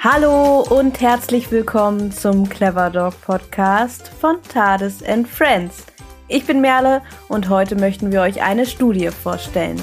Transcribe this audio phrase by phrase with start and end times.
[0.00, 5.86] Hallo und herzlich willkommen zum Clever Dog Podcast von Tades and Friends.
[6.28, 9.82] Ich bin Merle und heute möchten wir euch eine Studie vorstellen.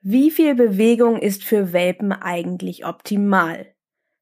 [0.00, 3.66] Wie viel Bewegung ist für Welpen eigentlich optimal?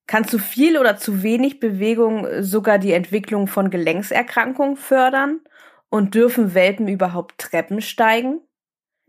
[0.07, 5.41] Kann zu viel oder zu wenig Bewegung sogar die Entwicklung von Gelenkserkrankungen fördern?
[5.91, 8.41] Und dürfen Welpen überhaupt Treppen steigen?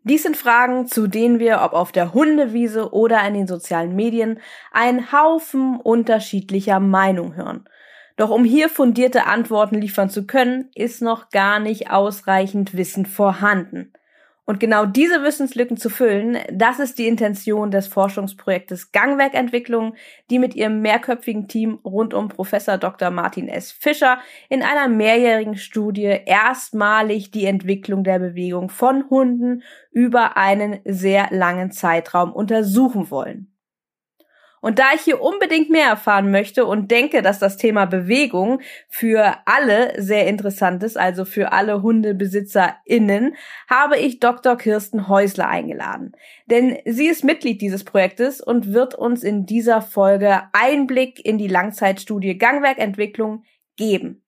[0.03, 4.39] Dies sind Fragen, zu denen wir, ob auf der Hundewiese oder in den sozialen Medien,
[4.71, 7.67] einen Haufen unterschiedlicher Meinung hören.
[8.15, 13.93] Doch um hier fundierte Antworten liefern zu können, ist noch gar nicht ausreichend Wissen vorhanden.
[14.49, 19.95] Und genau diese Wissenslücken zu füllen, das ist die Intention des Forschungsprojektes Gangwerkentwicklung,
[20.29, 23.11] die mit ihrem mehrköpfigen Team rund um Professor Dr.
[23.11, 23.73] Martin S.
[23.73, 31.27] Fischer in einer mehrjährigen Studie erstmalig die Entwicklung der Bewegung von Hunden über einen sehr
[31.31, 33.51] langen Zeitraum untersuchen wollen.
[34.61, 39.35] Und da ich hier unbedingt mehr erfahren möchte und denke, dass das Thema Bewegung für
[39.45, 43.35] alle sehr interessant ist, also für alle HundebesitzerInnen,
[43.69, 44.57] habe ich Dr.
[44.57, 46.13] Kirsten Häusler eingeladen.
[46.47, 51.47] Denn sie ist Mitglied dieses Projektes und wird uns in dieser Folge Einblick in die
[51.47, 53.43] Langzeitstudie Gangwerkentwicklung
[53.75, 54.26] geben.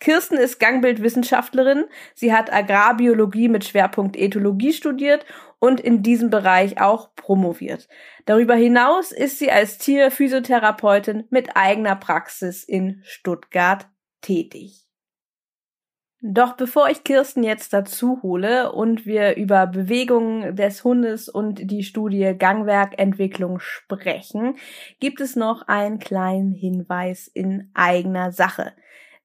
[0.00, 1.84] Kirsten ist Gangbildwissenschaftlerin.
[2.14, 5.24] Sie hat Agrarbiologie mit Schwerpunkt Ethologie studiert
[5.58, 7.88] und in diesem Bereich auch promoviert.
[8.24, 13.88] Darüber hinaus ist sie als Tierphysiotherapeutin mit eigener Praxis in Stuttgart
[14.20, 14.88] tätig.
[16.20, 21.84] Doch bevor ich Kirsten jetzt dazu hole und wir über Bewegungen des Hundes und die
[21.84, 24.56] Studie Gangwerkentwicklung sprechen,
[24.98, 28.72] gibt es noch einen kleinen Hinweis in eigener Sache.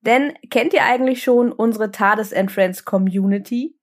[0.06, 3.76] Denn kennt ihr eigentlich schon unsere Tades Friends Community?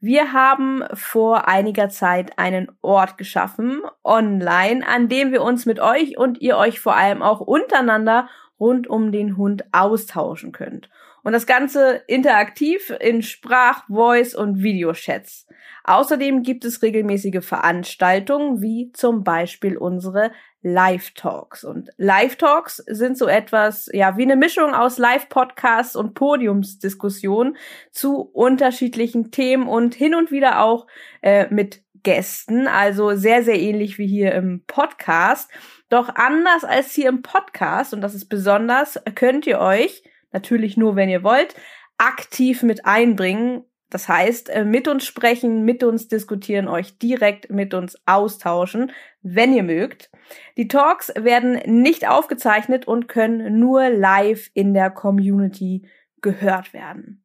[0.00, 6.18] Wir haben vor einiger Zeit einen Ort geschaffen, online, an dem wir uns mit euch
[6.18, 8.28] und ihr euch vor allem auch untereinander
[8.60, 10.90] rund um den Hund austauschen könnt.
[11.26, 15.48] Und das Ganze interaktiv in Sprach-, Voice- und Videochats.
[15.82, 20.30] Außerdem gibt es regelmäßige Veranstaltungen, wie zum Beispiel unsere
[20.62, 21.64] Live-Talks.
[21.64, 27.56] Und Live-Talks sind so etwas, ja, wie eine Mischung aus Live-Podcasts und Podiumsdiskussionen
[27.90, 30.86] zu unterschiedlichen Themen und hin und wieder auch
[31.22, 35.50] äh, mit Gästen, also sehr, sehr ähnlich wie hier im Podcast.
[35.88, 40.04] Doch anders als hier im Podcast, und das ist besonders, könnt ihr euch,
[40.36, 41.54] natürlich nur wenn ihr wollt,
[41.98, 47.72] aktiv mit einbringen das heißt, äh, mit uns sprechen, mit uns diskutieren, euch direkt mit
[47.72, 48.92] uns austauschen,
[49.22, 50.10] wenn ihr mögt.
[50.56, 55.88] Die Talks werden nicht aufgezeichnet und können nur live in der Community
[56.20, 57.24] gehört werden.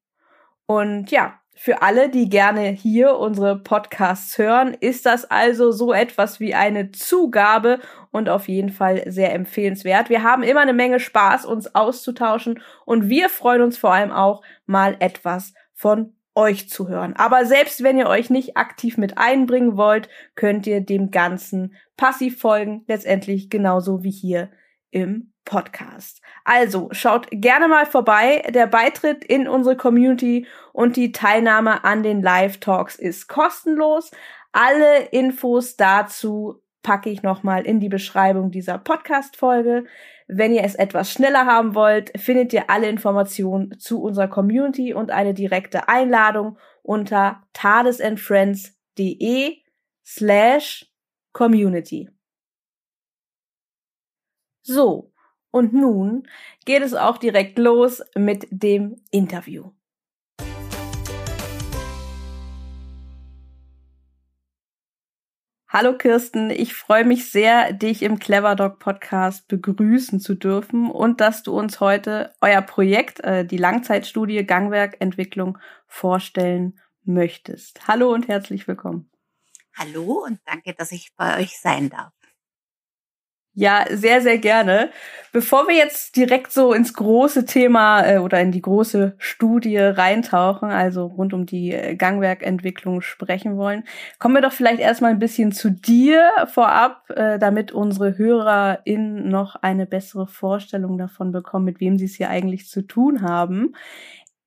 [0.68, 6.40] Und ja, für alle, die gerne hier unsere Podcasts hören, ist das also so etwas
[6.40, 7.80] wie eine Zugabe
[8.10, 10.10] und auf jeden Fall sehr empfehlenswert.
[10.10, 14.42] Wir haben immer eine Menge Spaß, uns auszutauschen und wir freuen uns vor allem auch
[14.66, 17.14] mal etwas von euch zu hören.
[17.16, 22.40] Aber selbst wenn ihr euch nicht aktiv mit einbringen wollt, könnt ihr dem Ganzen passiv
[22.40, 24.50] folgen, letztendlich genauso wie hier
[24.92, 26.22] im Podcast.
[26.46, 28.44] Also schaut gerne mal vorbei.
[28.54, 34.12] Der Beitritt in unsere Community und die Teilnahme an den Live-Talks ist kostenlos.
[34.52, 39.86] Alle Infos dazu packe ich nochmal in die Beschreibung dieser Podcast-Folge.
[40.28, 45.12] Wenn ihr es etwas schneller haben wollt, findet ihr alle Informationen zu unserer Community und
[45.12, 49.58] eine direkte Einladung unter tadesandfriends.de
[50.06, 50.86] slash
[51.34, 52.10] community.
[54.64, 55.12] So,
[55.50, 56.28] und nun
[56.66, 59.72] geht es auch direkt los mit dem Interview.
[65.68, 71.22] Hallo Kirsten, ich freue mich sehr, dich im Clever Dog Podcast begrüßen zu dürfen und
[71.22, 75.58] dass du uns heute euer Projekt, äh, die Langzeitstudie Gangwerkentwicklung,
[75.88, 77.88] vorstellen möchtest.
[77.88, 79.10] Hallo und herzlich willkommen.
[79.74, 82.12] Hallo und danke, dass ich bei euch sein darf.
[83.54, 84.92] Ja, sehr, sehr gerne.
[85.34, 90.70] Bevor wir jetzt direkt so ins große Thema äh, oder in die große Studie reintauchen,
[90.70, 93.84] also rund um die äh, Gangwerkentwicklung sprechen wollen,
[94.20, 99.56] kommen wir doch vielleicht erstmal ein bisschen zu dir vorab, äh, damit unsere HörerInnen noch
[99.56, 103.74] eine bessere Vorstellung davon bekommen, mit wem sie es hier eigentlich zu tun haben.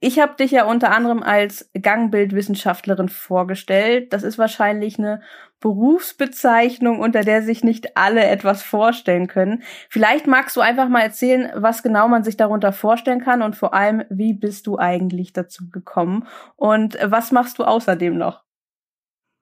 [0.06, 4.12] Ich habe dich ja unter anderem als Gangbildwissenschaftlerin vorgestellt.
[4.12, 5.22] Das ist wahrscheinlich eine
[5.60, 9.62] Berufsbezeichnung, unter der sich nicht alle etwas vorstellen können.
[9.88, 13.72] Vielleicht magst du einfach mal erzählen, was genau man sich darunter vorstellen kann und vor
[13.72, 18.44] allem, wie bist du eigentlich dazu gekommen und was machst du außerdem noch?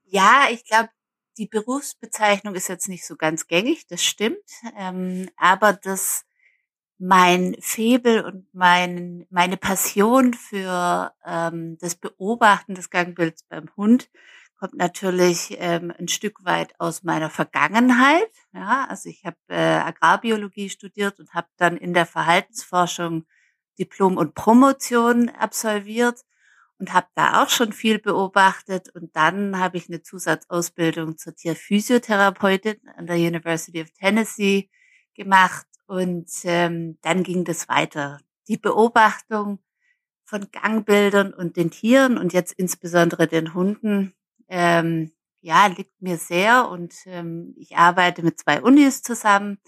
[0.05, 0.91] Ja, ich glaube,
[1.39, 4.39] die Berufsbezeichnung ist jetzt nicht so ganz gängig, das stimmt,
[4.79, 6.25] ähm, aber das
[7.03, 14.09] mein Febel und mein, meine Passion für ähm, das Beobachten des Gangbilds beim Hund
[14.57, 18.31] kommt natürlich ähm, ein Stück weit aus meiner Vergangenheit.
[18.53, 23.27] Ja, also ich habe äh, Agrarbiologie studiert und habe dann in der Verhaltensforschung
[23.81, 26.21] Diplom und Promotion absolviert
[26.79, 28.95] und habe da auch schon viel beobachtet.
[28.95, 34.71] Und dann habe ich eine Zusatzausbildung zur Tierphysiotherapeutin an der University of Tennessee
[35.15, 35.67] gemacht.
[35.93, 38.19] Und ähm, dann ging das weiter.
[38.49, 39.59] Die Beobachtung
[40.25, 44.15] von Gangbildern und den Tieren und jetzt insbesondere den Hunden,
[44.49, 45.13] ähm,
[45.43, 46.71] ja, liegt mir sehr.
[46.71, 49.59] Und ähm, ich arbeite mit zwei Unis zusammen.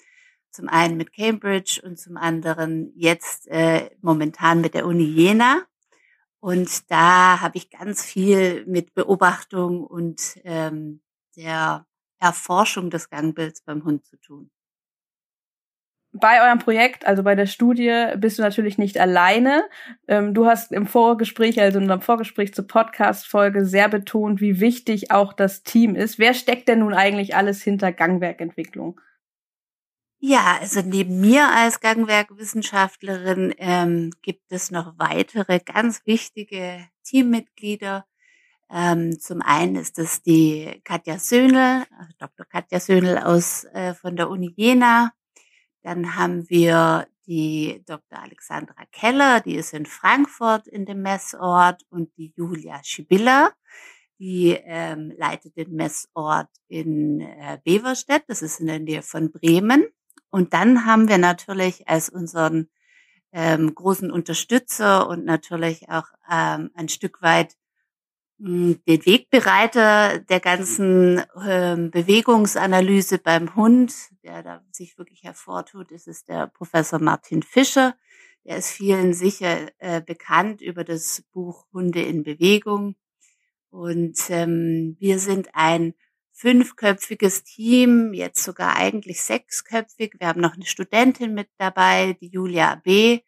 [0.50, 5.66] Zum einen mit Cambridge und zum anderen jetzt äh, momentan mit der Uni Jena.
[6.40, 11.02] Und da habe ich ganz viel mit Beobachtung und ähm,
[11.36, 11.86] der
[12.18, 14.50] Erforschung des Gangbilds beim Hund zu tun.
[16.16, 19.64] Bei eurem Projekt, also bei der Studie, bist du natürlich nicht alleine.
[20.06, 25.10] Ähm, du hast im Vorgespräch, also in unserem Vorgespräch zur Podcast-Folge sehr betont, wie wichtig
[25.10, 26.20] auch das Team ist.
[26.20, 29.00] Wer steckt denn nun eigentlich alles hinter Gangwerkentwicklung?
[30.20, 38.06] Ja, also neben mir als Gangwerkwissenschaftlerin ähm, gibt es noch weitere ganz wichtige Teammitglieder.
[38.70, 42.46] Ähm, zum einen ist es die Katja Söhnel, also Dr.
[42.46, 45.12] Katja Söhnel aus äh, von der Uni Jena.
[45.84, 48.18] Dann haben wir die Dr.
[48.18, 53.52] Alexandra Keller, die ist in Frankfurt in dem Messort und die Julia Schibilla,
[54.18, 59.84] die ähm, leitet den Messort in äh, Beverstedt, das ist in der Nähe von Bremen.
[60.30, 62.70] Und dann haben wir natürlich als unseren
[63.32, 67.56] ähm, großen Unterstützer und natürlich auch ähm, ein Stück weit
[68.38, 76.24] den Wegbereiter der ganzen ähm, Bewegungsanalyse beim Hund, der da sich wirklich hervortut, ist es
[76.24, 77.94] der Professor Martin Fischer.
[78.44, 82.96] Der ist vielen sicher äh, bekannt über das Buch Hunde in Bewegung.
[83.70, 85.94] Und ähm, wir sind ein
[86.32, 90.16] fünfköpfiges Team, jetzt sogar eigentlich sechsköpfig.
[90.18, 93.20] Wir haben noch eine Studentin mit dabei, die Julia B.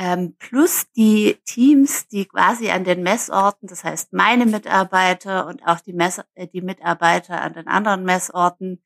[0.00, 5.80] Ähm, plus die Teams, die quasi an den Messorten, das heißt meine Mitarbeiter und auch
[5.80, 8.80] die, Mess äh, die Mitarbeiter an den anderen Messorten,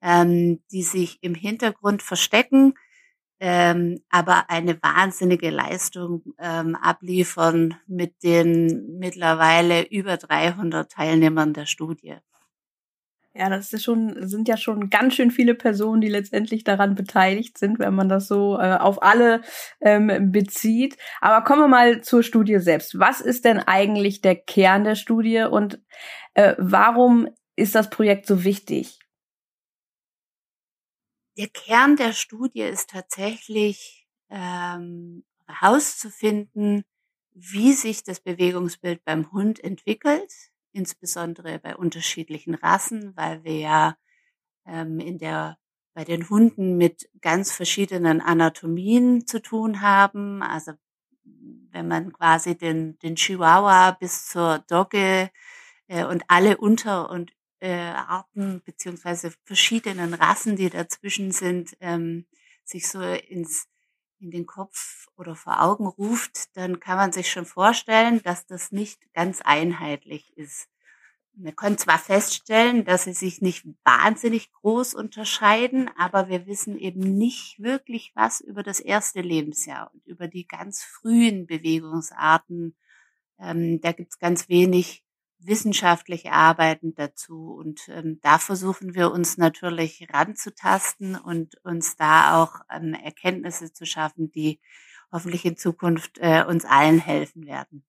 [0.00, 2.72] ähm, die sich im Hintergrund verstecken,
[3.40, 12.16] ähm, aber eine wahnsinnige Leistung ähm, abliefern mit den mittlerweile über 300 Teilnehmern der Studie.
[13.36, 17.58] Ja, das ist schon, sind ja schon ganz schön viele Personen, die letztendlich daran beteiligt
[17.58, 19.42] sind, wenn man das so äh, auf alle
[19.80, 20.96] ähm, bezieht.
[21.20, 22.96] Aber kommen wir mal zur Studie selbst.
[23.00, 25.80] Was ist denn eigentlich der Kern der Studie und
[26.34, 29.00] äh, warum ist das Projekt so wichtig?
[31.36, 36.84] Der Kern der Studie ist tatsächlich ähm, herauszufinden,
[37.32, 40.32] wie sich das Bewegungsbild beim Hund entwickelt
[40.74, 43.96] insbesondere bei unterschiedlichen Rassen, weil wir ja
[44.66, 45.58] ähm, in der
[45.94, 50.42] bei den Hunden mit ganz verschiedenen Anatomien zu tun haben.
[50.42, 50.72] Also
[51.70, 55.30] wenn man quasi den, den Chihuahua bis zur Dogge
[55.86, 62.26] äh, und alle Unter- und äh, Arten beziehungsweise verschiedenen Rassen, die dazwischen sind, ähm,
[62.64, 63.68] sich so ins
[64.24, 68.72] in den Kopf oder vor Augen ruft, dann kann man sich schon vorstellen, dass das
[68.72, 70.68] nicht ganz einheitlich ist.
[71.36, 77.18] Wir können zwar feststellen, dass sie sich nicht wahnsinnig groß unterscheiden, aber wir wissen eben
[77.18, 82.76] nicht wirklich was über das erste Lebensjahr und über die ganz frühen Bewegungsarten.
[83.38, 85.03] Ähm, da gibt es ganz wenig
[85.46, 87.54] wissenschaftliche Arbeiten dazu.
[87.54, 93.86] Und ähm, da versuchen wir uns natürlich ranzutasten und uns da auch ähm, Erkenntnisse zu
[93.86, 94.60] schaffen, die
[95.12, 97.84] hoffentlich in Zukunft äh, uns allen helfen werden.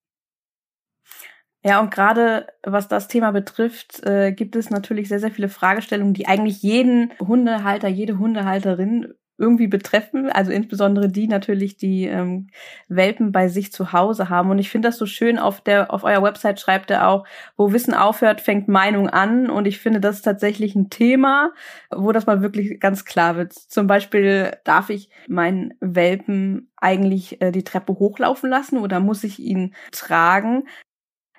[1.64, 6.14] Ja, und gerade was das Thema betrifft, äh, gibt es natürlich sehr, sehr viele Fragestellungen,
[6.14, 12.48] die eigentlich jeden Hundehalter, jede Hundehalterin irgendwie betreffen, also insbesondere die natürlich, die ähm,
[12.88, 14.50] Welpen bei sich zu Hause haben.
[14.50, 17.26] Und ich finde das so schön, auf der, auf eurer Website schreibt er auch,
[17.58, 19.50] wo Wissen aufhört, fängt Meinung an.
[19.50, 21.52] Und ich finde, das ist tatsächlich ein Thema,
[21.92, 23.54] wo das mal wirklich ganz klar wird.
[23.54, 29.40] Zum Beispiel, darf ich meinen Welpen eigentlich äh, die Treppe hochlaufen lassen oder muss ich
[29.40, 30.64] ihn tragen?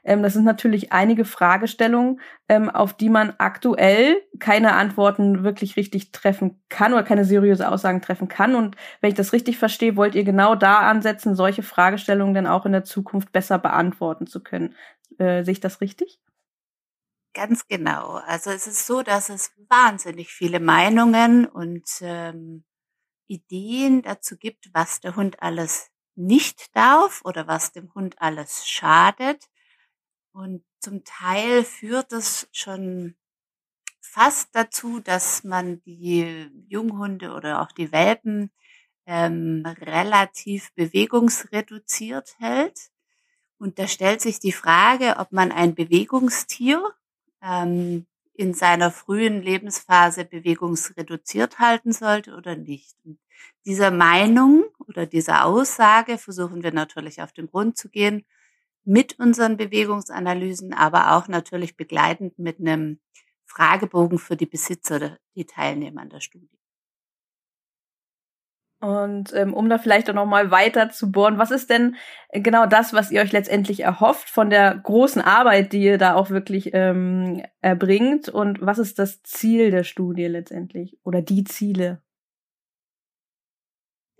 [0.07, 6.13] Ähm, das sind natürlich einige Fragestellungen, ähm, auf die man aktuell keine Antworten wirklich richtig
[6.13, 8.55] treffen kann oder keine seriöse Aussagen treffen kann.
[8.55, 12.67] Und wenn ich das richtig verstehe, wollt ihr genau da ansetzen, solche Fragestellungen dann auch
[12.67, 14.75] in der Zukunft besser beantworten zu können.
[15.19, 16.21] Äh, sehe ich das richtig?
[17.35, 18.15] Ganz genau.
[18.27, 22.65] Also es ist so, dass es wahnsinnig viele Meinungen und ähm,
[23.29, 29.47] Ideen dazu gibt, was der Hund alles nicht darf oder was dem Hund alles schadet.
[30.37, 33.15] Und zum Teil führt es schon
[34.03, 38.51] fast dazu, dass man die Junghunde oder auch die Welpen
[39.07, 42.91] ähm, relativ bewegungsreduziert hält.
[43.57, 46.85] Und da stellt sich die Frage, ob man ein Bewegungstier
[47.43, 52.95] ähm, in seiner frühen Lebensphase bewegungsreduziert halten sollte oder nicht.
[53.07, 53.19] Und
[53.65, 58.27] dieser Meinung oder dieser Aussage versuchen wir natürlich auf den Grund zu gehen
[58.87, 63.01] mit unseren Bewegungsanalysen, aber auch natürlich begleitend mit einem
[63.45, 66.57] Fragebogen für die Besitzer, die teilnehmen an der Studie.
[68.81, 71.97] Und ähm, um da vielleicht auch noch mal weiter zu bohren, was ist denn
[72.31, 76.31] genau das, was ihr euch letztendlich erhofft von der großen Arbeit, die ihr da auch
[76.31, 78.29] wirklich ähm, erbringt?
[78.29, 82.03] Und was ist das Ziel der Studie letztendlich oder die Ziele?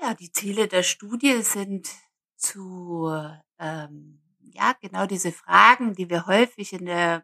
[0.01, 1.89] Ja, die Ziele der Studie sind
[2.37, 3.13] zu
[3.59, 4.26] ähm,
[4.57, 7.23] ja genau diese Fragen, die wir häufig in der,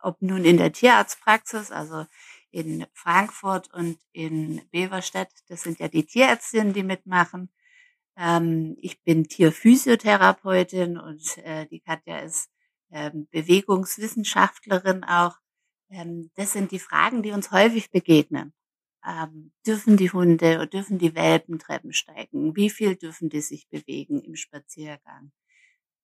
[0.00, 2.06] ob nun in der Tierarztpraxis, also
[2.50, 5.30] in Frankfurt und in Beverstedt.
[5.48, 7.50] Das sind ja die Tierärztinnen, die mitmachen.
[8.16, 12.50] Ähm, ich bin Tierphysiotherapeutin und äh, die Katja ist
[12.92, 15.36] ähm, Bewegungswissenschaftlerin auch.
[15.90, 18.52] Ähm, das sind die Fragen, die uns häufig begegnen.
[19.06, 22.56] Ähm, dürfen die Hunde oder dürfen die Welpen Treppen steigen?
[22.56, 25.32] Wie viel dürfen die sich bewegen im Spaziergang?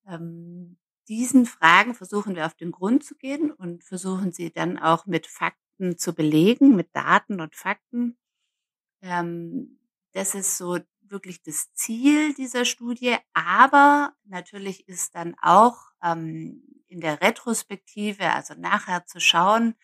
[0.06, 0.78] Ähm,
[1.08, 5.26] diesen Fragen versuchen wir auf den Grund zu gehen und versuchen sie dann auch mit
[5.26, 8.16] Fakten zu belegen, mit Daten und Fakten.
[9.02, 9.78] Ähm,
[10.12, 13.16] das ist so wirklich das Ziel dieser Studie.
[13.32, 19.74] Aber natürlich ist dann auch ähm, in der Retrospektive, also nachher zu schauen,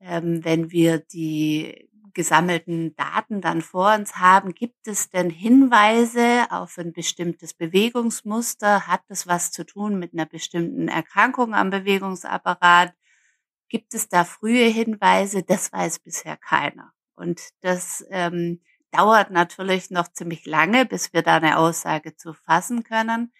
[0.00, 6.78] ähm, wenn wir die gesammelten Daten dann vor uns haben, gibt es denn Hinweise auf
[6.78, 8.86] ein bestimmtes Bewegungsmuster?
[8.86, 12.94] Hat es was zu tun mit einer bestimmten Erkrankung am Bewegungsapparat?
[13.68, 15.42] Gibt es da frühe Hinweise?
[15.42, 16.92] Das weiß bisher keiner.
[17.14, 18.60] Und das ähm,
[18.90, 23.32] dauert natürlich noch ziemlich lange, bis wir da eine Aussage zu fassen können.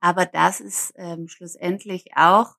[0.00, 2.56] Aber das ist ähm, schlussendlich auch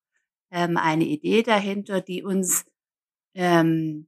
[0.52, 2.66] ähm, eine Idee dahinter, die uns
[3.36, 4.08] ähm,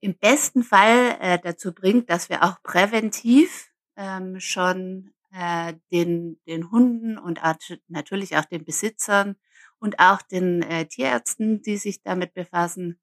[0.00, 6.70] im besten Fall äh, dazu bringt, dass wir auch präventiv ähm, schon äh, den, den
[6.70, 7.40] Hunden und
[7.88, 9.36] natürlich auch den Besitzern
[9.78, 12.98] und auch den äh, Tierärzten, die sich damit befassen,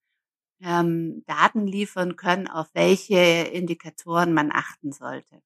[0.62, 5.42] ähm, Daten liefern können, auf welche Indikatoren man achten sollte.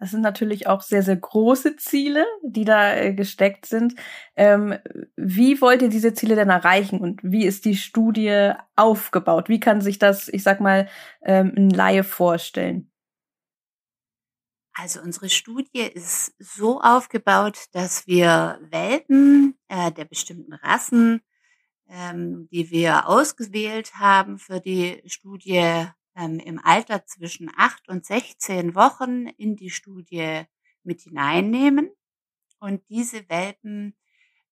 [0.00, 3.94] Das sind natürlich auch sehr, sehr große Ziele, die da äh, gesteckt sind.
[4.34, 4.78] Ähm,
[5.14, 9.50] wie wollt ihr diese Ziele denn erreichen und wie ist die Studie aufgebaut?
[9.50, 10.88] Wie kann sich das, ich sag mal,
[11.22, 12.90] ähm, ein Laie vorstellen?
[14.72, 21.20] Also unsere Studie ist so aufgebaut, dass wir Welpen äh, der bestimmten Rassen,
[21.90, 25.88] ähm, die wir ausgewählt haben für die Studie
[26.20, 30.42] ähm, im Alter zwischen acht und 16 Wochen in die Studie
[30.82, 31.90] mit hineinnehmen.
[32.58, 33.96] Und diese Welpen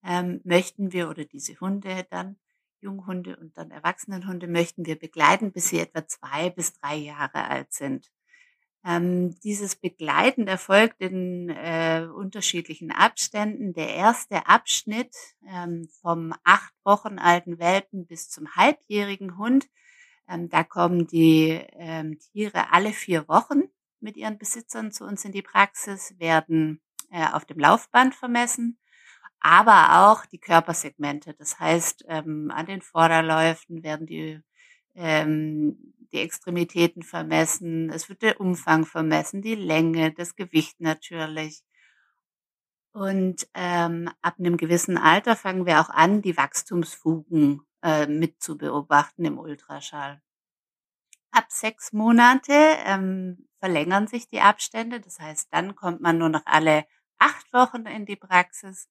[0.02, 2.38] ähm, möchten wir oder diese Hunde dann,
[2.80, 7.72] Junghunde und dann Erwachsenenhunde möchten wir begleiten, bis sie etwa zwei bis drei Jahre alt
[7.72, 8.10] sind.
[8.84, 13.72] Ähm, dieses Begleiten erfolgt in äh, unterschiedlichen Abständen.
[13.74, 15.14] Der erste Abschnitt
[15.46, 19.68] ähm, vom acht Wochen alten Welpen bis zum halbjährigen Hund,
[20.28, 23.62] ähm, da kommen die ähm, Tiere alle vier Wochen
[24.00, 26.80] mit ihren Besitzern zu uns in die Praxis, werden
[27.10, 28.78] äh, auf dem Laufband vermessen,
[29.40, 31.34] aber auch die Körpersegmente.
[31.34, 34.40] Das heißt, ähm, an den Vorderläufen werden die
[34.94, 41.62] ähm, die Extremitäten vermessen, es wird der Umfang vermessen, die Länge, das Gewicht natürlich.
[42.92, 48.58] Und ähm, ab einem gewissen Alter fangen wir auch an, die Wachstumsfugen äh, mit zu
[48.58, 50.20] beobachten im Ultraschall.
[51.30, 55.00] Ab sechs Monate ähm, verlängern sich die Abstände.
[55.00, 56.86] Das heißt, dann kommt man nur noch alle
[57.18, 58.88] acht Wochen in die Praxis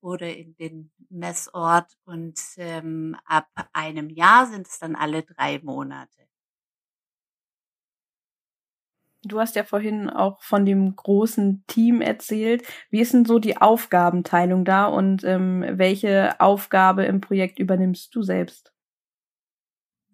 [0.00, 6.28] oder in den Messort und ähm, ab einem Jahr sind es dann alle drei Monate.
[9.24, 12.64] Du hast ja vorhin auch von dem großen Team erzählt.
[12.90, 18.22] Wie ist denn so die Aufgabenteilung da und ähm, welche Aufgabe im Projekt übernimmst du
[18.22, 18.72] selbst?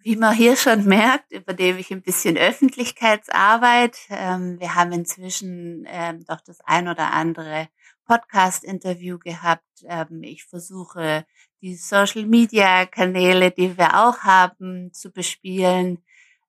[0.03, 3.97] Wie man hier schon merkt, übernehme ich ein bisschen Öffentlichkeitsarbeit.
[4.11, 7.69] Ähm, wir haben inzwischen ähm, doch das ein oder andere
[8.07, 9.65] Podcast-Interview gehabt.
[9.87, 11.27] Ähm, ich versuche
[11.61, 15.99] die Social-Media-Kanäle, die wir auch haben, zu bespielen.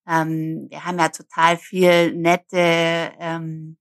[0.10, 3.78] Ähm, wir haben ja total viel nette, ähm,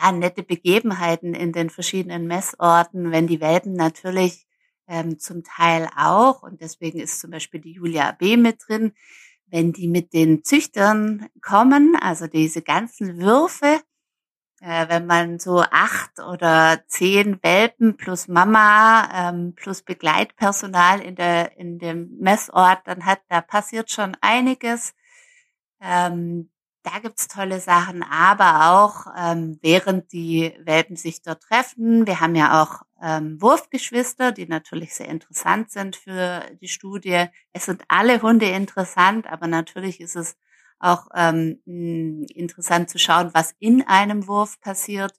[0.00, 4.46] ja, nette Begebenheiten in den verschiedenen Messorten, wenn die Welpen natürlich
[4.88, 8.36] ähm, zum Teil auch, und deswegen ist zum Beispiel die Julia B.
[8.36, 8.92] mit drin,
[9.46, 13.80] wenn die mit den Züchtern kommen, also diese ganzen Würfe,
[14.60, 21.56] äh, wenn man so acht oder zehn Welpen plus Mama ähm, plus Begleitpersonal in der
[21.58, 24.94] in dem Messort dann hat, da passiert schon einiges.
[25.80, 26.50] Ähm,
[26.82, 32.06] da gibt's tolle Sachen, aber auch ähm, während die Welpen sich dort treffen.
[32.06, 37.26] Wir haben ja auch ähm, Wurfgeschwister, die natürlich sehr interessant sind für die Studie.
[37.52, 40.36] Es sind alle Hunde interessant, aber natürlich ist es
[40.78, 45.12] auch ähm, interessant zu schauen, was in einem Wurf passiert.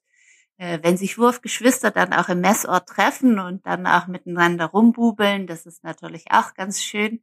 [0.57, 5.65] Äh, wenn sich Wurfgeschwister dann auch im Messort treffen und dann auch miteinander rumbubeln, das
[5.65, 7.21] ist natürlich auch ganz schön.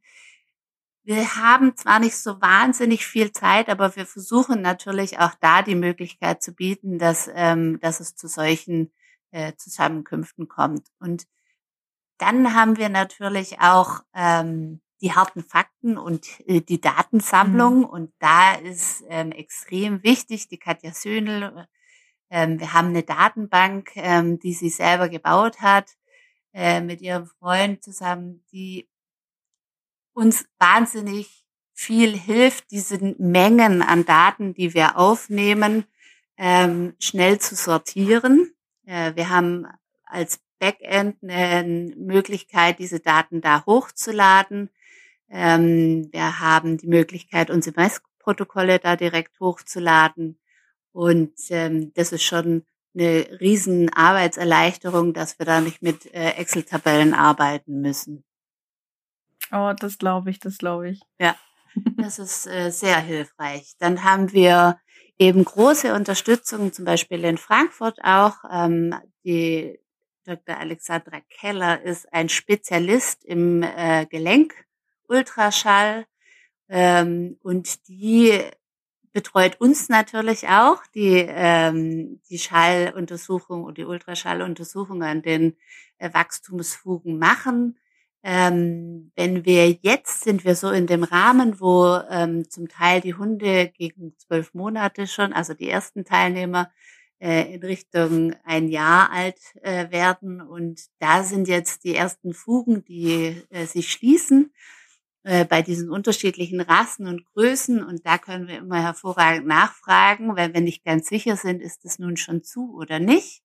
[1.07, 5.73] Wir haben zwar nicht so wahnsinnig viel Zeit, aber wir versuchen natürlich auch da die
[5.73, 8.91] Möglichkeit zu bieten, dass, ähm, dass es zu solchen
[9.31, 10.89] äh, Zusammenkünften kommt.
[10.99, 11.25] Und
[12.17, 17.77] dann haben wir natürlich auch ähm, die harten Fakten und äh, die Datensammlung.
[17.77, 17.85] Mhm.
[17.85, 21.69] Und da ist ähm, extrem wichtig, die Katja Söhnel,
[22.29, 25.89] ähm, wir haben eine Datenbank, ähm, die sie selber gebaut hat,
[26.51, 28.89] äh, mit ihrem Freund zusammen, die
[30.17, 35.85] uns wahnsinnig viel hilft, diese Mengen an Daten, die wir aufnehmen,
[36.37, 38.51] ähm, schnell zu sortieren.
[38.87, 39.67] Äh, wir haben
[40.05, 44.71] als Backend eine Möglichkeit, diese Daten da hochzuladen.
[45.29, 50.39] Ähm, wir haben die Möglichkeit, unsere Messprotokolle da direkt hochzuladen.
[50.93, 57.13] Und ähm, das ist schon eine riesen Arbeitserleichterung, dass wir da nicht mit äh, Excel-Tabellen
[57.13, 58.23] arbeiten müssen.
[59.51, 61.01] Oh, das glaube ich, das glaube ich.
[61.19, 61.35] Ja,
[61.97, 63.73] das ist äh, sehr hilfreich.
[63.79, 64.79] Dann haben wir
[65.17, 68.35] eben große Unterstützung, zum Beispiel in Frankfurt auch.
[68.51, 69.79] Ähm, die
[70.25, 70.57] Dr.
[70.57, 76.05] Alexandra Keller ist ein Spezialist im äh, Gelenkultraschall
[76.69, 78.41] ähm, und die
[79.13, 85.55] betreut uns natürlich auch die ähm, die Schalluntersuchung und die Ultraschalluntersuchung an den
[85.97, 87.79] äh, Wachstumsfugen machen.
[88.23, 93.13] Ähm, wenn wir jetzt sind wir so in dem Rahmen, wo ähm, zum Teil die
[93.13, 96.71] Hunde gegen zwölf Monate schon, also die ersten Teilnehmer
[97.19, 102.83] äh, in Richtung ein Jahr alt äh, werden und da sind jetzt die ersten Fugen,
[102.85, 104.51] die äh, sich schließen
[105.23, 110.53] äh, bei diesen unterschiedlichen Rassen und Größen und da können wir immer hervorragend nachfragen, weil
[110.53, 113.43] wir nicht ganz sicher sind, ist es nun schon zu oder nicht.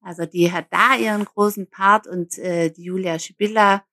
[0.00, 3.84] Also die hat da ihren großen Part und äh, die Julia Schibilla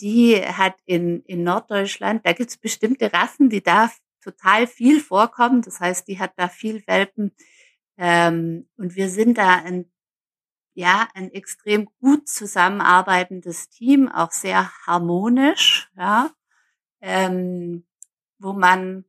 [0.00, 3.90] die hat in, in Norddeutschland, da gibt's bestimmte Rassen, die da
[4.22, 5.62] total viel vorkommen.
[5.62, 7.32] Das heißt, die hat da viel Welpen.
[7.96, 9.90] Ähm, und wir sind da ein,
[10.74, 16.30] ja, ein extrem gut zusammenarbeitendes Team, auch sehr harmonisch, ja,
[17.00, 17.86] ähm,
[18.38, 19.04] wo man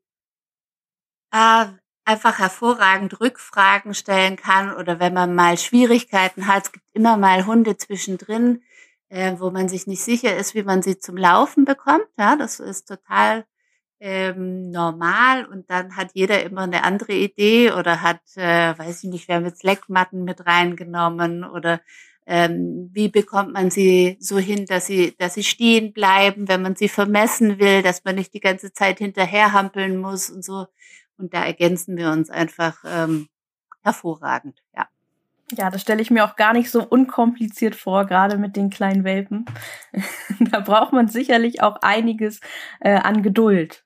[1.32, 1.66] äh,
[2.06, 7.46] einfach hervorragend Rückfragen stellen kann oder wenn man mal Schwierigkeiten hat, es gibt immer mal
[7.46, 8.64] Hunde zwischendrin,
[9.10, 12.08] äh, wo man sich nicht sicher ist, wie man sie zum Laufen bekommt.
[12.18, 13.46] Ja, das ist total
[14.00, 19.10] ähm, normal und dann hat jeder immer eine andere Idee oder hat, äh, weiß ich
[19.10, 21.82] nicht, wer mit Leckmatten mit reingenommen oder
[22.26, 26.76] ähm, wie bekommt man sie so hin, dass sie, dass sie stehen bleiben, wenn man
[26.76, 30.68] sie vermessen will, dass man nicht die ganze Zeit hinterherhampeln muss und so.
[31.18, 33.28] Und da ergänzen wir uns einfach ähm,
[33.82, 34.88] hervorragend, ja.
[35.58, 39.04] Ja, das stelle ich mir auch gar nicht so unkompliziert vor, gerade mit den kleinen
[39.04, 39.46] Welpen.
[40.40, 42.40] da braucht man sicherlich auch einiges
[42.82, 43.84] äh, an Geduld.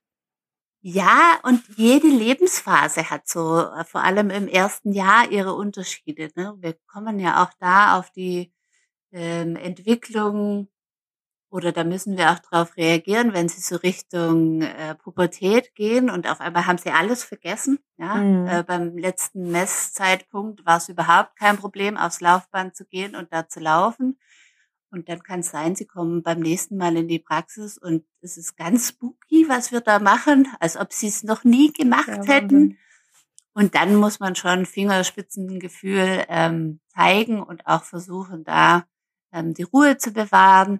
[0.85, 6.29] Ja, und jede Lebensphase hat so, äh, vor allem im ersten Jahr, ihre Unterschiede.
[6.35, 6.55] Ne?
[6.59, 8.51] Wir kommen ja auch da auf die
[9.13, 10.67] ähm, Entwicklung
[11.53, 16.27] oder da müssen wir auch darauf reagieren, wenn sie so Richtung äh, Pubertät gehen und
[16.27, 17.77] auf einmal haben sie alles vergessen.
[17.97, 18.47] Ja, mhm.
[18.47, 23.47] äh, beim letzten Messzeitpunkt war es überhaupt kein Problem, aufs Laufband zu gehen und da
[23.47, 24.17] zu laufen.
[24.89, 28.37] Und dann kann es sein, sie kommen beim nächsten Mal in die Praxis und es
[28.37, 32.23] ist ganz spooky, was wir da machen, als ob sie es noch nie gemacht ja,
[32.23, 32.79] hätten.
[33.53, 38.85] Und dann muss man schon Fingerspitzengefühl ähm, zeigen und auch versuchen, da
[39.31, 40.79] ähm, die Ruhe zu bewahren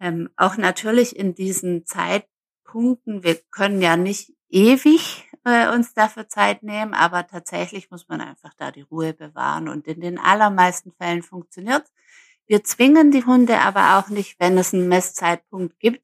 [0.00, 6.62] ähm, auch natürlich in diesen Zeitpunkten, wir können ja nicht ewig äh, uns dafür Zeit
[6.62, 11.22] nehmen, aber tatsächlich muss man einfach da die Ruhe bewahren und in den allermeisten Fällen
[11.22, 11.84] funktioniert.
[12.46, 16.02] Wir zwingen die Hunde aber auch nicht, wenn es einen Messzeitpunkt gibt,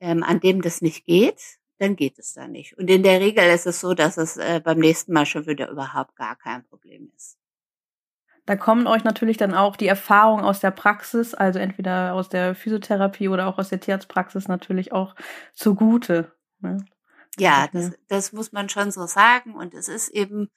[0.00, 1.40] ähm, an dem das nicht geht,
[1.78, 2.78] dann geht es da nicht.
[2.78, 5.70] Und in der Regel ist es so, dass es äh, beim nächsten Mal schon wieder
[5.70, 7.38] überhaupt gar kein Problem ist.
[8.46, 12.54] Da kommen euch natürlich dann auch die Erfahrungen aus der Praxis, also entweder aus der
[12.54, 15.16] Physiotherapie oder auch aus der Tierarztpraxis natürlich auch
[15.52, 16.32] zugute.
[16.60, 16.84] Ne?
[17.38, 19.54] Ja, das, das muss man schon so sagen.
[19.54, 20.48] Und es ist eben,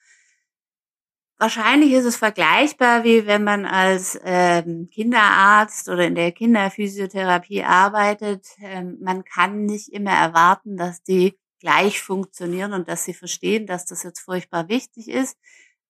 [1.36, 8.46] wahrscheinlich ist es vergleichbar, wie wenn man als ähm, Kinderarzt oder in der Kinderphysiotherapie arbeitet.
[8.60, 13.84] Ähm, man kann nicht immer erwarten, dass die gleich funktionieren und dass sie verstehen, dass
[13.84, 15.36] das jetzt furchtbar wichtig ist.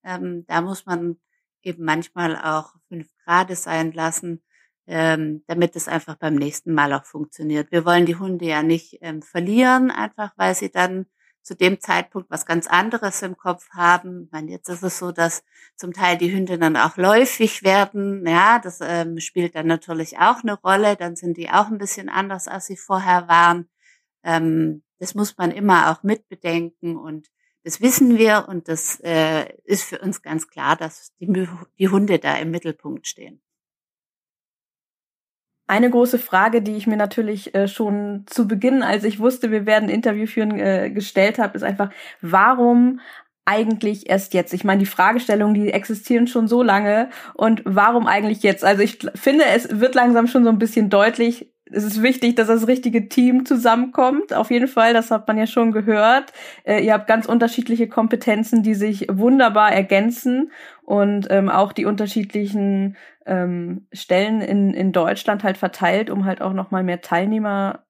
[0.02, 1.18] Ähm, da muss man
[1.62, 4.42] eben manchmal auch fünf Grad sein lassen,
[4.86, 7.70] ähm, damit es einfach beim nächsten Mal auch funktioniert.
[7.70, 11.06] Wir wollen die Hunde ja nicht ähm, verlieren, einfach weil sie dann
[11.42, 14.24] zu dem Zeitpunkt was ganz anderes im Kopf haben.
[14.24, 15.42] Ich meine, jetzt ist es so, dass
[15.76, 18.26] zum Teil die Hunde dann auch läufig werden.
[18.26, 20.96] Ja, das ähm, spielt dann natürlich auch eine Rolle.
[20.96, 23.68] Dann sind die auch ein bisschen anders, als sie vorher waren.
[24.22, 27.28] Ähm, das muss man immer auch mitbedenken und
[27.64, 32.18] das wissen wir und das äh, ist für uns ganz klar, dass die, die Hunde
[32.18, 33.40] da im Mittelpunkt stehen.
[35.66, 39.66] Eine große Frage, die ich mir natürlich äh, schon zu Beginn, als ich wusste, wir
[39.66, 43.00] werden ein Interview führen, äh, gestellt habe, ist einfach, warum
[43.44, 44.52] eigentlich erst jetzt?
[44.52, 48.64] Ich meine, die Fragestellungen, die existieren schon so lange und warum eigentlich jetzt?
[48.64, 52.48] Also ich finde, es wird langsam schon so ein bisschen deutlich, es ist wichtig, dass
[52.48, 54.32] das richtige Team zusammenkommt.
[54.32, 56.32] Auf jeden Fall, das hat man ja schon gehört.
[56.64, 60.50] Äh, ihr habt ganz unterschiedliche Kompetenzen, die sich wunderbar ergänzen
[60.82, 66.52] und ähm, auch die unterschiedlichen ähm, Stellen in, in Deutschland halt verteilt, um halt auch
[66.52, 67.84] noch mal mehr Teilnehmer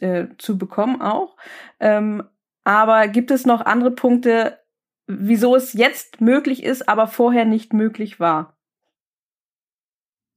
[0.00, 1.36] äh, zu bekommen auch.
[1.80, 2.22] Ähm,
[2.64, 4.58] aber gibt es noch andere Punkte,
[5.06, 8.57] wieso es jetzt möglich ist, aber vorher nicht möglich war?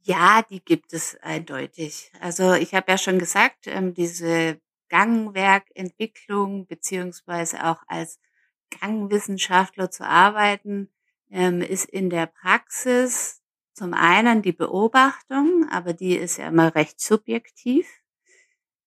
[0.04, 2.12] Ja, die gibt es eindeutig.
[2.20, 4.60] Also ich habe ja schon gesagt, ähm, diese
[4.90, 8.20] Gangwerkentwicklung beziehungsweise auch als
[8.80, 10.90] Gangwissenschaftler zu arbeiten,
[11.30, 13.42] ähm, ist in der Praxis
[13.74, 17.88] zum einen die Beobachtung, aber die ist ja immer recht subjektiv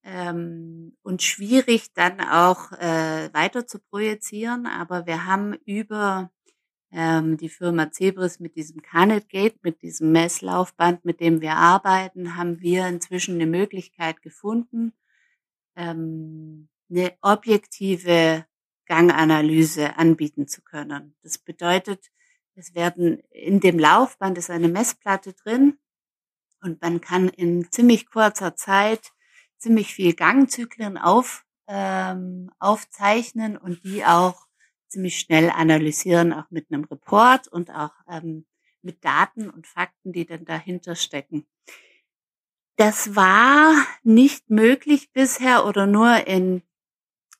[0.03, 4.67] ähm, und schwierig dann auch äh, weiter zu projizieren.
[4.67, 6.31] Aber wir haben über
[6.95, 12.37] ähm, die Firma Zebris mit diesem Canet Gate, mit diesem Messlaufband, mit dem wir arbeiten,
[12.37, 14.93] haben wir inzwischen eine Möglichkeit gefunden,
[15.75, 18.47] ähm, eine objektive
[18.87, 21.17] Ganganalyse anbieten zu können.
[21.23, 22.13] Das bedeutet,
[22.55, 25.79] es werden in dem Laufband ist eine Messplatte drin
[26.63, 29.13] und man kann in ziemlich kurzer Zeit
[29.59, 34.44] ziemlich viel Gangzyklen auf, ähm, aufzeichnen und die auch
[34.95, 38.47] ziemlich schnell analysieren, auch mit einem Report und auch ähm,
[38.83, 41.47] mit Daten und Fakten, die dann dahinter stecken.
[42.77, 46.63] Das war nicht möglich bisher oder nur in,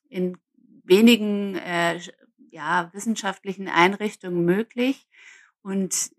[0.09, 0.37] in
[0.83, 1.99] wenigen äh,
[2.51, 5.07] ja, wissenschaftlichen Einrichtungen möglich.
[5.61, 6.11] Und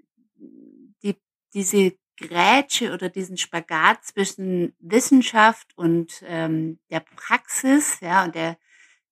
[1.02, 1.16] die,
[1.54, 8.58] diese Grätsche oder diesen Spagat zwischen Wissenschaft und ähm, der Praxis, ja, und der,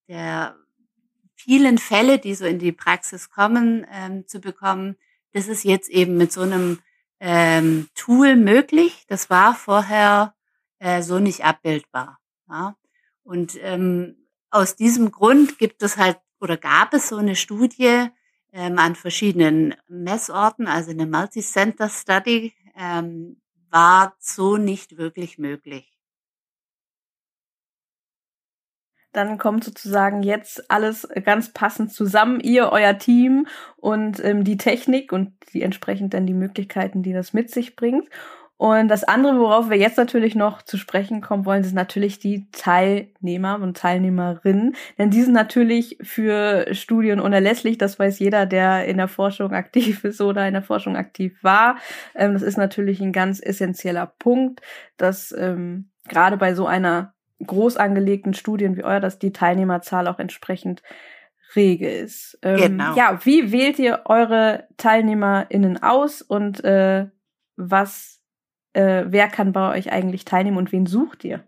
[0.08, 0.56] der
[1.44, 4.96] vielen Fälle, die so in die Praxis kommen, ähm, zu bekommen.
[5.32, 6.78] Das ist jetzt eben mit so einem
[7.20, 9.04] ähm, Tool möglich.
[9.08, 10.34] Das war vorher
[10.78, 12.18] äh, so nicht abbildbar.
[12.48, 12.76] Ja?
[13.22, 14.16] Und ähm,
[14.50, 18.08] aus diesem Grund gibt es halt oder gab es so eine Studie
[18.52, 25.93] ähm, an verschiedenen Messorten, also eine Multicenter Study, ähm, war so nicht wirklich möglich.
[29.14, 33.46] Dann kommt sozusagen jetzt alles ganz passend zusammen, ihr, euer Team
[33.76, 38.08] und ähm, die Technik und die entsprechend dann die Möglichkeiten, die das mit sich bringt.
[38.56, 42.48] Und das andere, worauf wir jetzt natürlich noch zu sprechen kommen wollen, sind natürlich die
[42.52, 44.76] Teilnehmer und Teilnehmerinnen.
[44.96, 47.78] Denn die sind natürlich für Studien unerlässlich.
[47.78, 51.76] Das weiß jeder, der in der Forschung aktiv ist oder in der Forschung aktiv war.
[52.14, 54.60] Ähm, das ist natürlich ein ganz essentieller Punkt,
[54.96, 60.18] dass ähm, gerade bei so einer groß angelegten Studien wie euer, dass die Teilnehmerzahl auch
[60.18, 60.82] entsprechend
[61.56, 62.38] rege ist.
[62.42, 62.94] Ähm, genau.
[62.94, 67.06] Ja, wie wählt ihr eure TeilnehmerInnen aus und äh,
[67.56, 68.20] was,
[68.72, 71.44] äh, wer kann bei euch eigentlich teilnehmen und wen sucht ihr?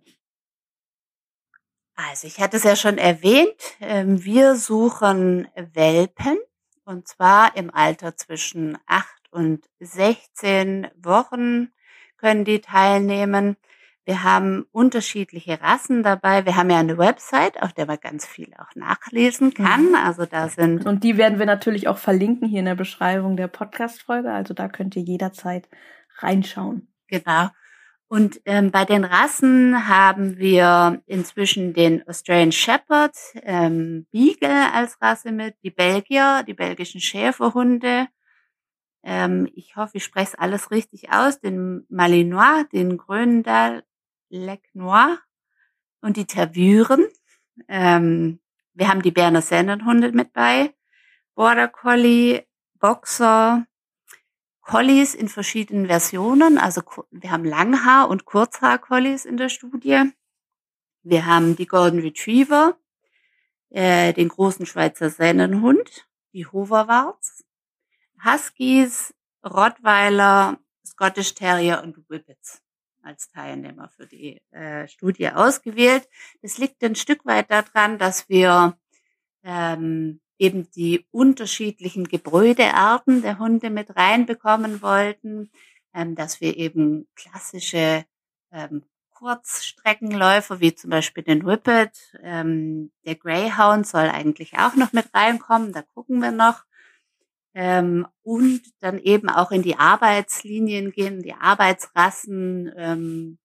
[1.96, 6.36] Also ich hatte es ja schon erwähnt, ähm, wir suchen Welpen
[6.84, 11.72] und zwar im Alter zwischen acht und 16 Wochen
[12.18, 13.56] können die teilnehmen.
[14.06, 16.46] Wir haben unterschiedliche Rassen dabei.
[16.46, 19.88] Wir haben ja eine Website, auf der man ganz viel auch nachlesen kann.
[19.88, 19.94] Mhm.
[19.96, 20.86] Also da sind.
[20.86, 24.30] Und die werden wir natürlich auch verlinken hier in der Beschreibung der Podcast-Folge.
[24.30, 25.68] Also da könnt ihr jederzeit
[26.18, 26.86] reinschauen.
[27.08, 27.48] Genau.
[28.06, 35.32] Und ähm, bei den Rassen haben wir inzwischen den Australian Shepherd, ähm, Beagle als Rasse
[35.32, 38.06] mit, die Belgier, die belgischen Schäferhunde.
[39.02, 41.40] Ähm, ich hoffe, ich spreche es alles richtig aus.
[41.40, 43.82] Den Malinois, den Grönendal
[44.36, 45.18] Lec Noir
[46.00, 47.06] und die Tervuren.
[47.68, 48.40] Ähm,
[48.74, 50.74] wir haben die Berner Sennenhunde mit bei,
[51.34, 52.46] Border Collie,
[52.78, 53.66] Boxer,
[54.60, 56.58] Collies in verschiedenen Versionen.
[56.58, 60.12] Also wir haben Langhaar- und Kurzhaar-Collies in der Studie.
[61.02, 62.76] Wir haben die Golden Retriever,
[63.70, 67.44] äh, den großen Schweizer Sennenhund, die Hoverwarts,
[68.24, 72.65] Huskies, Rottweiler, Scottish Terrier und Whippets
[73.06, 76.08] als Teilnehmer für die äh, Studie ausgewählt.
[76.42, 78.76] Das liegt ein Stück weit daran, dass wir
[79.44, 85.50] ähm, eben die unterschiedlichen Gebräudearten der Hunde mit reinbekommen wollten,
[85.94, 88.04] ähm, dass wir eben klassische
[88.52, 95.06] ähm, Kurzstreckenläufer wie zum Beispiel den Whippet, ähm, der Greyhound soll eigentlich auch noch mit
[95.14, 96.64] reinkommen, da gucken wir noch.
[97.58, 103.38] Ähm, und dann eben auch in die Arbeitslinien gehen, die Arbeitsrassen, ähm,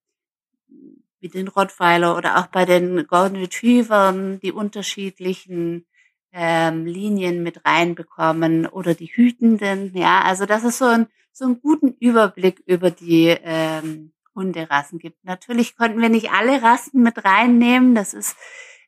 [1.21, 5.85] wie den Rottweiler oder auch bei den Golden Retrievern, die unterschiedlichen
[6.33, 9.95] ähm, Linien mit reinbekommen oder die Hütenden.
[9.95, 15.23] Ja, also dass es so, ein, so einen guten Überblick über die ähm, Hunderassen gibt.
[15.23, 17.95] Natürlich konnten wir nicht alle Rassen mit reinnehmen.
[17.95, 18.35] Das ist,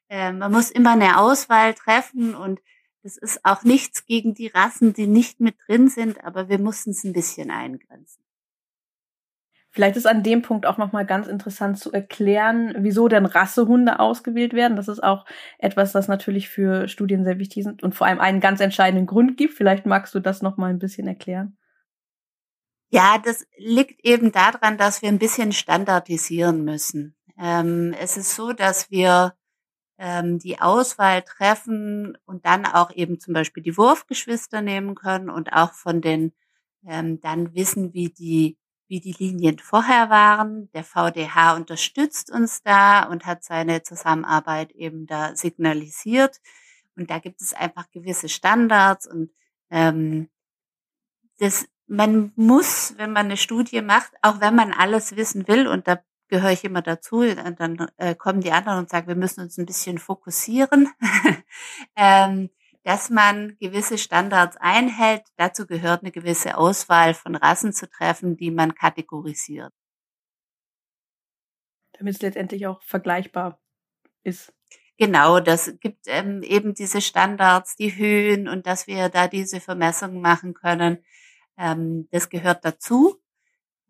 [0.09, 2.59] äh, man muss immer eine Auswahl treffen und
[3.03, 6.91] das ist auch nichts gegen die Rassen, die nicht mit drin sind, aber wir mussten
[6.91, 8.23] es ein bisschen eingrenzen.
[9.71, 14.53] Vielleicht ist an dem Punkt auch nochmal ganz interessant zu erklären, wieso denn Rassehunde ausgewählt
[14.53, 14.77] werden.
[14.77, 15.25] Das ist auch
[15.57, 19.35] etwas, das natürlich für Studien sehr wichtig ist und vor allem einen ganz entscheidenden Grund
[19.35, 19.55] gibt.
[19.55, 21.57] Vielleicht magst du das nochmal ein bisschen erklären.
[22.91, 27.15] Ja, das liegt eben daran, dass wir ein bisschen standardisieren müssen.
[27.39, 29.33] Ähm, es ist so, dass wir
[30.03, 35.53] ähm, die Auswahl treffen und dann auch eben zum Beispiel die Wurfgeschwister nehmen können und
[35.53, 36.33] auch von den
[36.85, 38.57] ähm, dann wissen, wie die
[38.89, 40.69] wie die Linien vorher waren.
[40.73, 46.41] Der VDH unterstützt uns da und hat seine Zusammenarbeit eben da signalisiert.
[46.97, 49.31] Und da gibt es einfach gewisse Standards und
[49.71, 50.29] ähm,
[51.39, 55.87] das, man muss, wenn man eine Studie macht, auch wenn man alles wissen will, und
[55.87, 55.99] da
[56.33, 59.67] gehöre ich immer dazu, dann äh, kommen die anderen und sagen, wir müssen uns ein
[59.67, 60.89] bisschen fokussieren.
[61.95, 62.49] ähm,
[62.83, 65.21] dass man gewisse Standards einhält.
[65.37, 69.71] Dazu gehört eine gewisse Auswahl von Rassen zu treffen, die man kategorisiert.
[71.99, 73.61] Damit es letztendlich auch vergleichbar
[74.23, 74.51] ist.
[74.97, 80.19] Genau, das gibt ähm, eben diese Standards, die Höhen und dass wir da diese Vermessungen
[80.19, 80.97] machen können.
[81.57, 83.22] Ähm, das gehört dazu.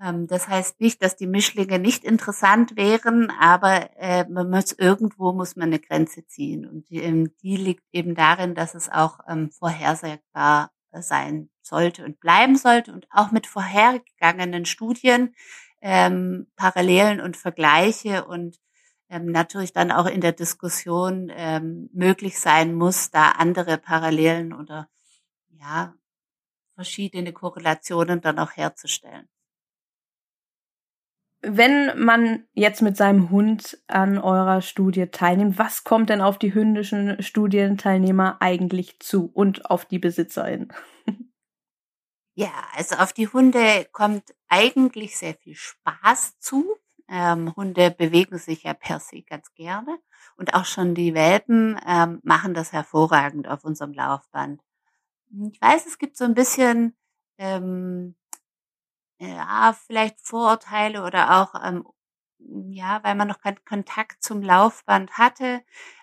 [0.03, 5.31] Ähm, das heißt nicht, dass die Mischlinge nicht interessant wären, aber äh, man muss irgendwo
[5.31, 9.19] muss man eine Grenze ziehen und die, ähm, die liegt eben darin, dass es auch
[9.27, 15.33] ähm, vorhersagbar sein sollte und bleiben sollte und auch mit vorhergegangenen Studien
[15.81, 18.59] ähm, Parallelen und Vergleiche und
[19.09, 24.89] ähm, natürlich dann auch in der Diskussion ähm, möglich sein muss, da andere Parallelen oder
[25.49, 25.93] ja
[26.75, 29.27] verschiedene Korrelationen dann auch herzustellen.
[31.45, 36.53] Wenn man jetzt mit seinem Hund an eurer Studie teilnimmt, was kommt denn auf die
[36.53, 40.71] hündischen Studienteilnehmer eigentlich zu und auf die Besitzerin?
[42.36, 46.77] Ja, also auf die Hunde kommt eigentlich sehr viel Spaß zu.
[47.08, 49.99] Ähm, Hunde bewegen sich ja per se ganz gerne
[50.36, 54.63] und auch schon die Welpen ähm, machen das hervorragend auf unserem Laufband.
[55.51, 56.95] Ich weiß, es gibt so ein bisschen
[57.38, 58.15] ähm,
[59.27, 61.86] ja, vielleicht Vorurteile oder auch, ähm,
[62.71, 65.62] ja, weil man noch keinen Kontakt zum Laufband hatte,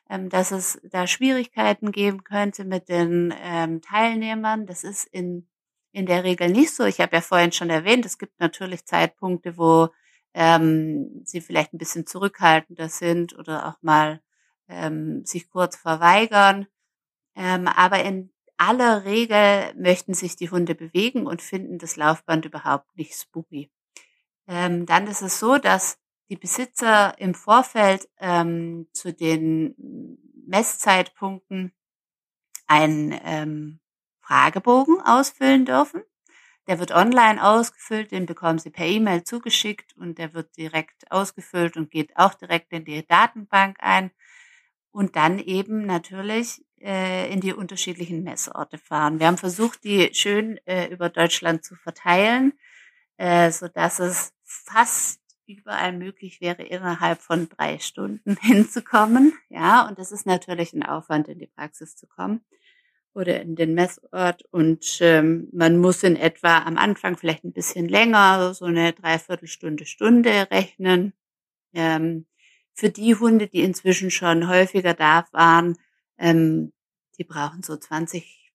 [0.08, 4.66] ähm, dass es da Schwierigkeiten geben könnte mit den ähm, Teilnehmern.
[4.66, 5.48] Das ist in,
[5.92, 6.84] in der Regel nicht so.
[6.84, 9.88] Ich habe ja vorhin schon erwähnt, es gibt natürlich Zeitpunkte, wo
[10.34, 14.20] ähm, sie vielleicht ein bisschen zurückhaltender sind oder auch mal
[14.68, 16.66] ähm, sich kurz verweigern.
[17.36, 22.94] Ähm, aber in aller Regel möchten sich die Hunde bewegen und finden das Laufband überhaupt
[22.96, 23.70] nicht spooky.
[24.46, 29.74] Ähm, dann ist es so, dass die Besitzer im Vorfeld ähm, zu den
[30.46, 31.72] Messzeitpunkten
[32.66, 33.80] einen ähm,
[34.20, 36.02] Fragebogen ausfüllen dürfen.
[36.66, 41.76] Der wird online ausgefüllt, den bekommen Sie per E-Mail zugeschickt und der wird direkt ausgefüllt
[41.76, 44.10] und geht auch direkt in die Datenbank ein.
[44.92, 49.20] Und dann eben natürlich äh, in die unterschiedlichen Messorte fahren.
[49.20, 52.52] Wir haben versucht, die schön äh, über Deutschland zu verteilen,
[53.16, 59.32] äh, so dass es fast überall möglich wäre, innerhalb von drei Stunden hinzukommen.
[59.48, 62.42] Ja, und das ist natürlich ein Aufwand, in die Praxis zu kommen
[63.12, 64.44] oder in den Messort.
[64.50, 69.84] Und ähm, man muss in etwa am Anfang vielleicht ein bisschen länger, so eine Dreiviertelstunde,
[69.84, 71.12] Stunde rechnen.
[71.74, 72.26] Ähm,
[72.72, 75.76] für die Hunde, die inzwischen schon häufiger da waren,
[76.20, 76.72] ähm,
[77.18, 78.52] die brauchen so 20,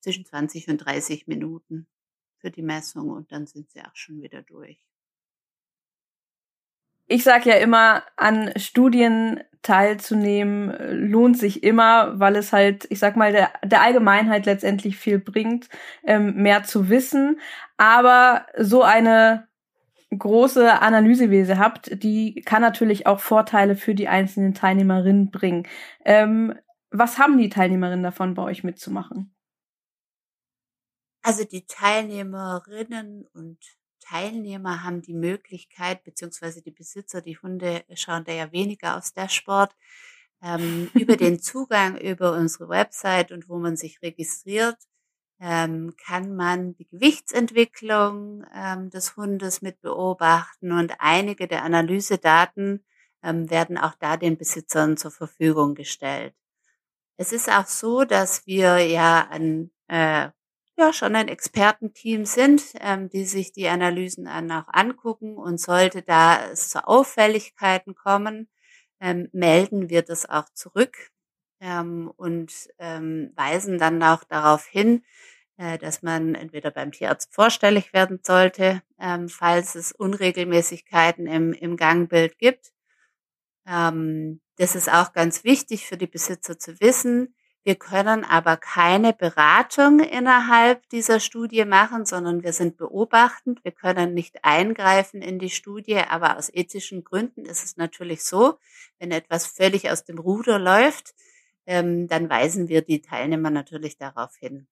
[0.00, 1.88] zwischen 20 und 30 Minuten
[2.38, 4.78] für die Messung und dann sind sie auch schon wieder durch.
[7.08, 13.16] Ich sage ja immer, an Studien teilzunehmen lohnt sich immer, weil es halt, ich sag
[13.16, 15.68] mal, der, der Allgemeinheit letztendlich viel bringt,
[16.04, 17.40] ähm, mehr zu wissen.
[17.76, 19.46] Aber so eine
[20.16, 25.30] große Analyse, wie ihr sie habt, die kann natürlich auch Vorteile für die einzelnen Teilnehmerinnen
[25.30, 25.66] bringen.
[26.04, 26.54] Ähm,
[26.92, 29.34] was haben die Teilnehmerinnen davon, bei euch mitzumachen?
[31.22, 33.58] Also die Teilnehmerinnen und
[34.00, 39.28] Teilnehmer haben die Möglichkeit, beziehungsweise die Besitzer, die Hunde schauen da ja weniger aus der
[39.28, 39.74] Sport,
[40.42, 44.76] ähm, über den Zugang über unsere Website und wo man sich registriert,
[45.40, 52.84] ähm, kann man die Gewichtsentwicklung ähm, des Hundes mit beobachten und einige der Analysedaten
[53.22, 56.34] ähm, werden auch da den Besitzern zur Verfügung gestellt.
[57.16, 60.30] Es ist auch so, dass wir ja an äh,
[60.76, 66.02] ja schon ein Expertenteam sind, ähm, die sich die Analysen dann auch angucken und sollte
[66.02, 68.48] da es zu Auffälligkeiten kommen,
[69.00, 71.10] ähm, melden wir das auch zurück
[71.60, 75.04] ähm, und ähm, weisen dann auch darauf hin,
[75.58, 81.76] äh, dass man entweder beim Tierarzt vorstellig werden sollte, ähm, falls es Unregelmäßigkeiten im, im
[81.76, 82.72] Gangbild gibt.
[83.66, 87.34] Ähm, das ist auch ganz wichtig für die Besitzer zu wissen.
[87.64, 93.64] Wir können aber keine Beratung innerhalb dieser Studie machen, sondern wir sind beobachtend.
[93.64, 98.60] Wir können nicht eingreifen in die Studie, aber aus ethischen Gründen ist es natürlich so,
[99.00, 101.12] wenn etwas völlig aus dem Ruder läuft,
[101.66, 104.68] ähm, dann weisen wir die Teilnehmer natürlich darauf hin.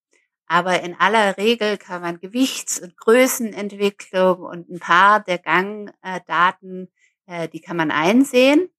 [0.46, 6.92] Aber in aller Regel kann man Gewichts- und Größenentwicklung und ein paar der Gangdaten,
[7.26, 8.70] äh, die kann man einsehen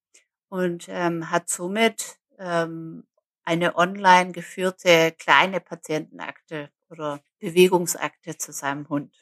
[0.52, 3.06] und ähm, hat somit ähm,
[3.44, 9.16] eine online geführte kleine Patientenakte oder Bewegungsakte zu seinem Hund.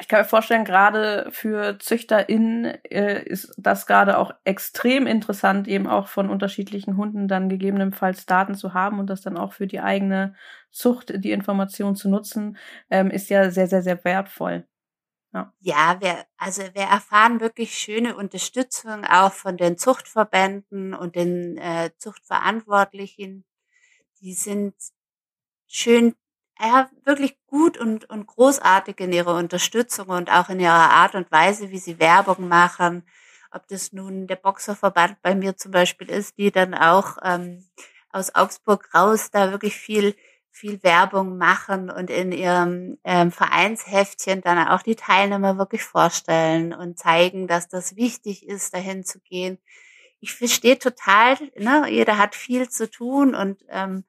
[0.00, 5.86] Ich kann mir vorstellen, gerade für ZüchterInnen äh, ist das gerade auch extrem interessant, eben
[5.86, 9.80] auch von unterschiedlichen Hunden dann gegebenenfalls Daten zu haben und das dann auch für die
[9.80, 10.34] eigene
[10.70, 12.56] Zucht, die Information zu nutzen,
[12.88, 14.64] ähm, ist ja sehr, sehr, sehr wertvoll.
[15.32, 21.56] Ja, ja wir, also wir erfahren wirklich schöne Unterstützung auch von den Zuchtverbänden und den
[21.58, 23.44] äh, Zuchtverantwortlichen.
[24.20, 24.74] Die sind
[25.68, 26.14] schön
[26.60, 31.30] ja, wirklich gut und, und großartig in ihrer Unterstützung und auch in ihrer Art und
[31.32, 33.06] Weise, wie sie Werbung machen.
[33.50, 37.64] Ob das nun der Boxerverband bei mir zum Beispiel ist, die dann auch ähm,
[38.12, 40.14] aus Augsburg raus da wirklich viel
[40.50, 46.98] viel Werbung machen und in ihrem ähm, Vereinsheftchen dann auch die Teilnehmer wirklich vorstellen und
[46.98, 49.58] zeigen, dass das wichtig ist, dahin zu gehen.
[50.20, 54.04] Ich verstehe total, ne, jeder hat viel zu tun und ähm,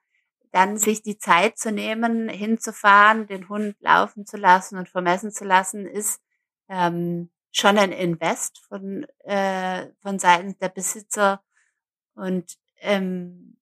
[0.51, 5.45] dann sich die Zeit zu nehmen, hinzufahren, den Hund laufen zu lassen und vermessen zu
[5.45, 6.21] lassen, ist
[6.67, 11.41] ähm, schon ein Invest von, äh, von Seiten der Besitzer.
[12.15, 13.57] Und ähm,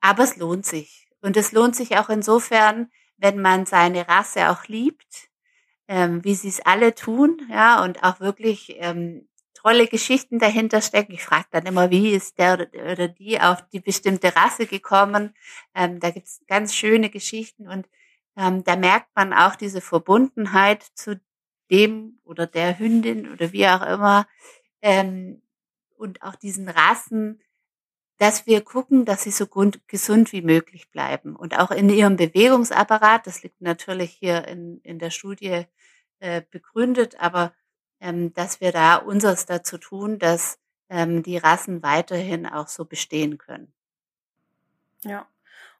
[0.00, 1.09] aber es lohnt sich.
[1.22, 5.28] Und es lohnt sich auch insofern, wenn man seine Rasse auch liebt,
[5.88, 11.12] ähm, wie sie es alle tun, ja, und auch wirklich ähm, tolle Geschichten dahinter stecken.
[11.12, 15.34] Ich frage dann immer, wie ist der oder die auf die bestimmte Rasse gekommen.
[15.74, 17.88] Ähm, da gibt's ganz schöne Geschichten und
[18.36, 21.20] ähm, da merkt man auch diese Verbundenheit zu
[21.70, 24.26] dem oder der Hündin oder wie auch immer
[24.82, 25.42] ähm,
[25.96, 27.40] und auch diesen Rassen,
[28.20, 29.46] dass wir gucken, dass sie so
[29.86, 33.26] gesund wie möglich bleiben und auch in ihrem Bewegungsapparat.
[33.26, 35.64] Das liegt natürlich hier in, in der Studie
[36.18, 37.54] äh, begründet, aber
[37.98, 40.58] ähm, dass wir da unseres dazu tun, dass
[40.90, 43.72] ähm, die Rassen weiterhin auch so bestehen können.
[45.02, 45.26] Ja.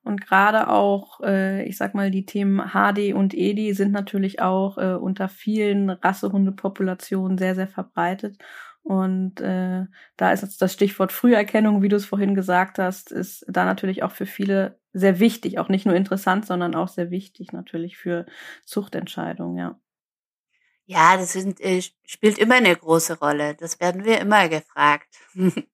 [0.03, 4.79] Und gerade auch, äh, ich sag mal, die Themen HD und EDI sind natürlich auch
[4.79, 8.39] äh, unter vielen Rassehundepopulationen sehr, sehr verbreitet.
[8.83, 13.45] Und äh, da ist jetzt das Stichwort Früherkennung, wie du es vorhin gesagt hast, ist
[13.49, 17.53] da natürlich auch für viele sehr wichtig, auch nicht nur interessant, sondern auch sehr wichtig
[17.53, 18.27] natürlich für
[18.65, 19.81] Zuchtentscheidungen, ja.
[20.87, 23.55] Ja, das sind, äh, spielt immer eine große Rolle.
[23.55, 25.15] Das werden wir immer gefragt.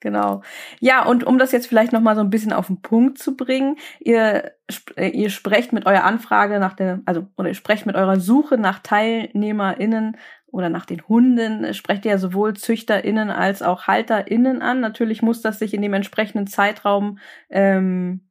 [0.00, 0.42] Genau.
[0.80, 3.36] Ja, und um das jetzt vielleicht noch mal so ein bisschen auf den Punkt zu
[3.36, 4.52] bringen, ihr
[4.96, 8.58] äh, ihr sprecht mit eurer Anfrage nach der also oder ihr sprecht mit eurer Suche
[8.58, 10.16] nach TeilnehmerInnen
[10.52, 14.80] oder nach den Hunden sprecht ihr ja sowohl ZüchterInnen als auch HalterInnen an.
[14.80, 18.28] Natürlich muss das sich in dem entsprechenden Zeitraum ähm,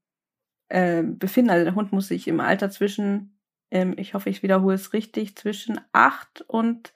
[0.68, 1.52] äh, befinden.
[1.52, 3.40] Also der Hund muss sich im Alter zwischen,
[3.72, 6.94] ähm, ich hoffe, ich wiederhole es richtig, zwischen acht und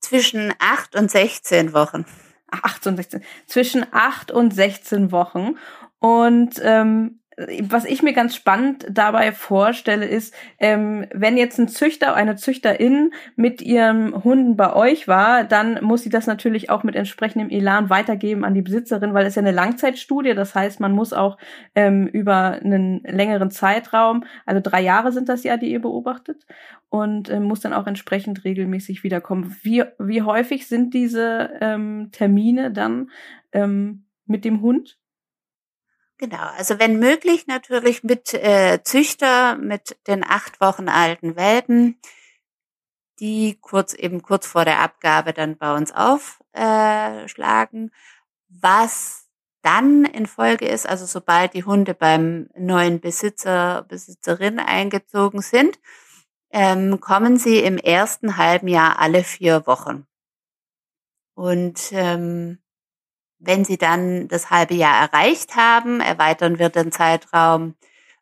[0.00, 2.04] zwischen acht und 16 Wochen.
[2.50, 3.22] Ach, 8 und 16.
[3.46, 5.56] Zwischen acht und 16 Wochen.
[5.98, 7.20] Und ähm,
[7.62, 13.12] was ich mir ganz spannend dabei vorstelle, ist, ähm, wenn jetzt ein Züchter, eine Züchterin
[13.36, 17.90] mit ihrem Hunden bei euch war, dann muss sie das natürlich auch mit entsprechendem Elan
[17.90, 21.36] weitergeben an die Besitzerin, weil es ja eine Langzeitstudie, das heißt, man muss auch
[21.74, 26.46] ähm, über einen längeren Zeitraum, also drei Jahre sind das ja, die ihr beobachtet,
[26.88, 29.56] und äh, muss dann auch entsprechend regelmäßig wiederkommen.
[29.62, 33.10] Wie, wie häufig sind diese ähm, Termine dann
[33.52, 34.96] ähm, mit dem Hund?
[36.18, 41.98] Genau, also wenn möglich natürlich mit äh, Züchter, mit den acht Wochen alten Welpen,
[43.18, 47.88] die kurz eben kurz vor der Abgabe dann bei uns aufschlagen.
[47.88, 47.90] Äh,
[48.48, 49.28] Was
[49.62, 55.80] dann in Folge ist, also sobald die Hunde beim neuen Besitzer, Besitzerin eingezogen sind,
[56.50, 60.06] ähm, kommen sie im ersten halben Jahr alle vier Wochen.
[61.34, 62.58] Und ähm,
[63.46, 67.74] wenn sie dann das halbe Jahr erreicht haben, erweitern wir den Zeitraum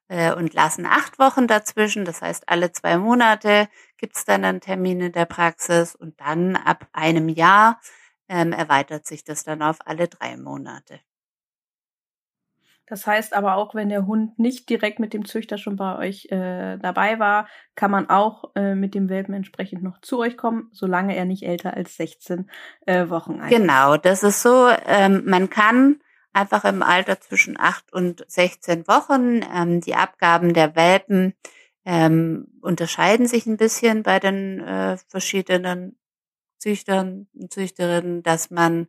[0.09, 2.05] äh, und lassen acht Wochen dazwischen.
[2.05, 6.57] Das heißt, alle zwei Monate gibt es dann einen Termin in der Praxis und dann
[6.57, 7.81] ab einem Jahr
[8.29, 11.01] ähm, erweitert sich das dann auf alle drei Monate.
[12.93, 16.27] Das heißt aber auch, wenn der Hund nicht direkt mit dem Züchter schon bei euch
[16.27, 20.69] äh, dabei war, kann man auch äh, mit dem Welpen entsprechend noch zu euch kommen,
[20.75, 22.51] solange er nicht älter als 16
[22.85, 23.59] äh, Wochen alt ist.
[23.59, 24.69] Genau, das ist so.
[24.85, 26.03] Ähm, man kann
[26.35, 31.33] einfach im Alter zwischen 8 und 16 Wochen ähm, die Abgaben der Welpen
[31.87, 35.97] ähm, unterscheiden sich ein bisschen bei den äh, verschiedenen
[36.59, 38.87] Züchtern und Züchterinnen, dass man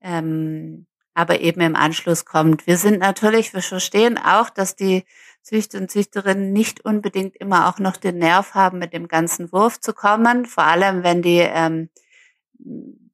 [0.00, 2.66] ähm, aber eben im Anschluss kommt.
[2.66, 5.04] Wir sind natürlich, wir verstehen auch, dass die
[5.42, 9.78] Züchter und Züchterinnen nicht unbedingt immer auch noch den Nerv haben, mit dem ganzen Wurf
[9.78, 11.90] zu kommen, vor allem wenn die, ähm,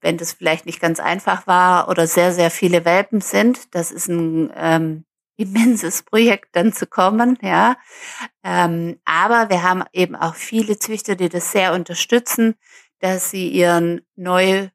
[0.00, 3.74] wenn das vielleicht nicht ganz einfach war oder sehr, sehr viele Welpen sind.
[3.74, 5.04] Das ist ein ähm,
[5.36, 7.76] immenses Projekt dann zu kommen, ja.
[8.44, 12.54] Ähm, aber wir haben eben auch viele Züchter, die das sehr unterstützen,
[13.00, 14.68] dass sie ihren neu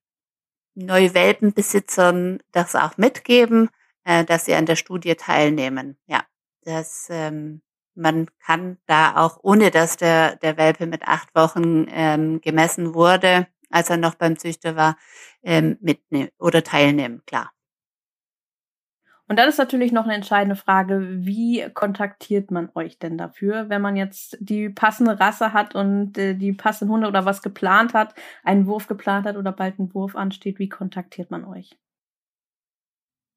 [0.75, 3.69] Neuwelpenbesitzern das auch mitgeben,
[4.03, 5.97] äh, dass sie an der Studie teilnehmen.
[6.07, 6.23] Ja,
[6.63, 7.61] das ähm,
[7.95, 13.47] man kann da auch, ohne dass der, der Welpe mit acht Wochen ähm, gemessen wurde,
[13.69, 14.97] als er noch beim Züchter war,
[15.43, 17.51] ähm, mitnehmen oder teilnehmen, klar.
[19.27, 23.81] Und dann ist natürlich noch eine entscheidende Frage, wie kontaktiert man euch denn dafür, wenn
[23.81, 28.13] man jetzt die passende Rasse hat und äh, die passenden Hunde oder was geplant hat,
[28.43, 31.75] einen Wurf geplant hat oder bald ein Wurf ansteht, wie kontaktiert man euch?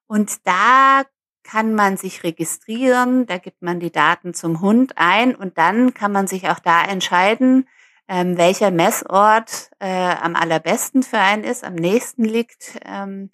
[0.08, 1.04] Und da
[1.44, 6.12] kann man sich registrieren, da gibt man die Daten zum Hund ein und dann kann
[6.12, 7.68] man sich auch da entscheiden,
[8.08, 13.30] ähm, welcher Messort äh, am allerbesten für einen ist, am nächsten liegt ähm,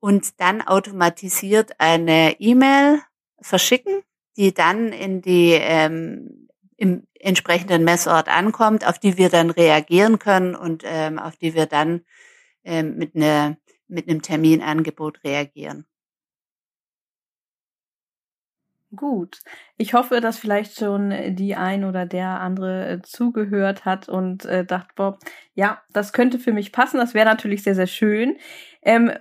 [0.00, 3.00] und dann automatisiert eine E-Mail
[3.40, 4.02] verschicken,
[4.36, 10.54] die dann in die ähm, im entsprechenden Messort ankommt, auf die wir dann reagieren können
[10.54, 12.02] und ähm, auf die wir dann
[12.64, 15.87] ähm, mit, ne, mit einem Terminangebot reagieren.
[18.96, 19.40] Gut.
[19.76, 24.64] Ich hoffe, dass vielleicht schon die ein oder der andere äh, zugehört hat und äh,
[24.64, 25.18] dachte, Bob,
[25.54, 26.96] ja, das könnte für mich passen.
[26.96, 28.38] Das wäre natürlich sehr, sehr schön.
[28.80, 29.12] Ähm,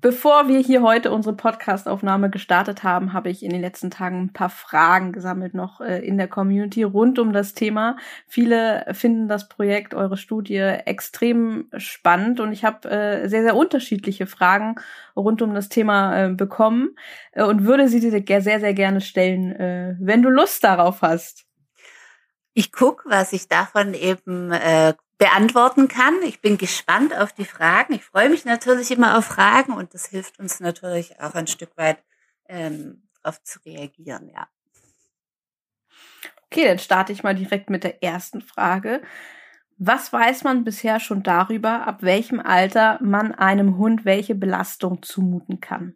[0.00, 4.32] Bevor wir hier heute unsere Podcastaufnahme gestartet haben, habe ich in den letzten Tagen ein
[4.32, 7.98] paar Fragen gesammelt noch äh, in der Community rund um das Thema.
[8.26, 14.26] Viele finden das Projekt, eure Studie extrem spannend und ich habe äh, sehr, sehr unterschiedliche
[14.26, 14.76] Fragen
[15.14, 16.96] rund um das Thema äh, bekommen
[17.34, 21.44] und würde sie dir sehr, sehr gerne stellen, wenn du Lust darauf hast.
[22.54, 26.22] Ich guck, was ich davon eben äh, beantworten kann.
[26.22, 27.92] Ich bin gespannt auf die Fragen.
[27.92, 31.76] Ich freue mich natürlich immer auf Fragen und das hilft uns natürlich auch ein Stück
[31.76, 32.02] weit
[32.48, 34.48] ähm, darauf zu reagieren, ja.
[36.46, 39.02] Okay, dann starte ich mal direkt mit der ersten Frage.
[39.76, 45.60] Was weiß man bisher schon darüber, ab welchem Alter man einem Hund welche Belastung zumuten
[45.60, 45.94] kann?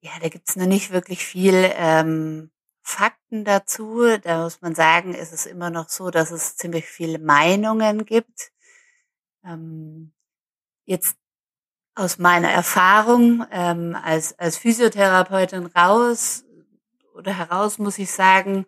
[0.00, 2.50] Ja, da gibt's noch nicht wirklich viel ähm,
[2.88, 4.02] Fakten dazu.
[4.22, 8.50] Da muss man sagen, ist es immer noch so, dass es ziemlich viele Meinungen gibt.
[9.44, 10.12] Ähm,
[10.86, 11.18] jetzt
[11.94, 16.44] aus meiner Erfahrung ähm, als, als Physiotherapeutin raus
[17.14, 18.64] oder heraus muss ich sagen,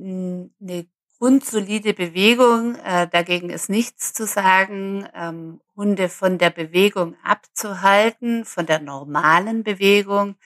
[0.00, 0.86] eine
[1.18, 8.64] grundsolide Bewegung, äh, dagegen ist nichts zu sagen, ähm, Hunde von der Bewegung abzuhalten, von
[8.64, 10.36] der normalen Bewegung.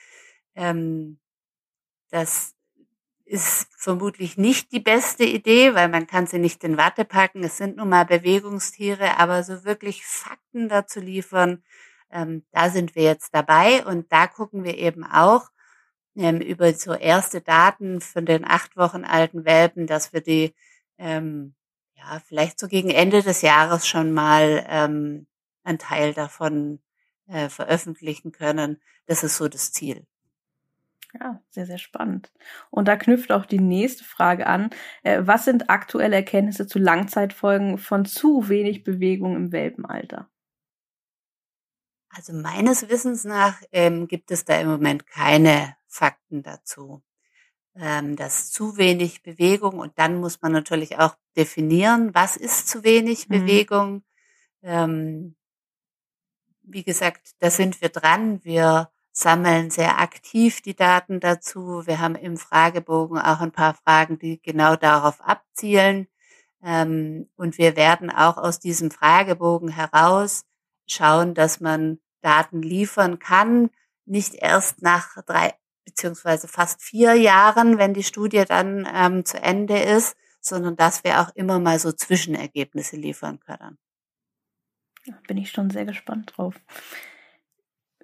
[0.53, 1.19] Ähm,
[2.09, 2.56] das
[3.27, 7.43] ist vermutlich nicht die beste Idee, weil man kann sie nicht in Watte packen.
[7.43, 11.63] Es sind nun mal Bewegungstiere, aber so wirklich Fakten dazu liefern,
[12.09, 15.49] ähm, da sind wir jetzt dabei und da gucken wir eben auch
[16.15, 20.55] ähm, über so erste Daten von den acht Wochen alten Welpen, dass wir die
[20.97, 21.53] ähm,
[21.95, 25.27] ja vielleicht so gegen Ende des Jahres schon mal ähm,
[25.63, 26.79] einen Teil davon
[27.27, 28.81] äh, veröffentlichen können.
[29.05, 30.07] Das ist so das Ziel.
[31.13, 32.31] Ja, sehr, sehr spannend.
[32.69, 34.69] Und da knüpft auch die nächste Frage an.
[35.03, 40.29] Äh, was sind aktuelle Erkenntnisse zu Langzeitfolgen von zu wenig Bewegung im Welpenalter?
[42.09, 47.01] Also meines Wissens nach ähm, gibt es da im Moment keine Fakten dazu.
[47.75, 52.83] Ähm, dass zu wenig Bewegung und dann muss man natürlich auch definieren, was ist zu
[52.83, 53.33] wenig mhm.
[53.33, 54.03] Bewegung.
[54.63, 55.35] Ähm,
[56.63, 58.43] wie gesagt, da sind wir dran.
[58.43, 61.87] Wir sammeln sehr aktiv die Daten dazu.
[61.87, 66.07] Wir haben im Fragebogen auch ein paar Fragen, die genau darauf abzielen.
[66.63, 70.45] Ähm, und wir werden auch aus diesem Fragebogen heraus
[70.85, 73.71] schauen, dass man Daten liefern kann,
[74.05, 79.79] nicht erst nach drei beziehungsweise fast vier Jahren, wenn die Studie dann ähm, zu Ende
[79.79, 83.79] ist, sondern dass wir auch immer mal so Zwischenergebnisse liefern können.
[85.27, 86.53] bin ich schon sehr gespannt drauf.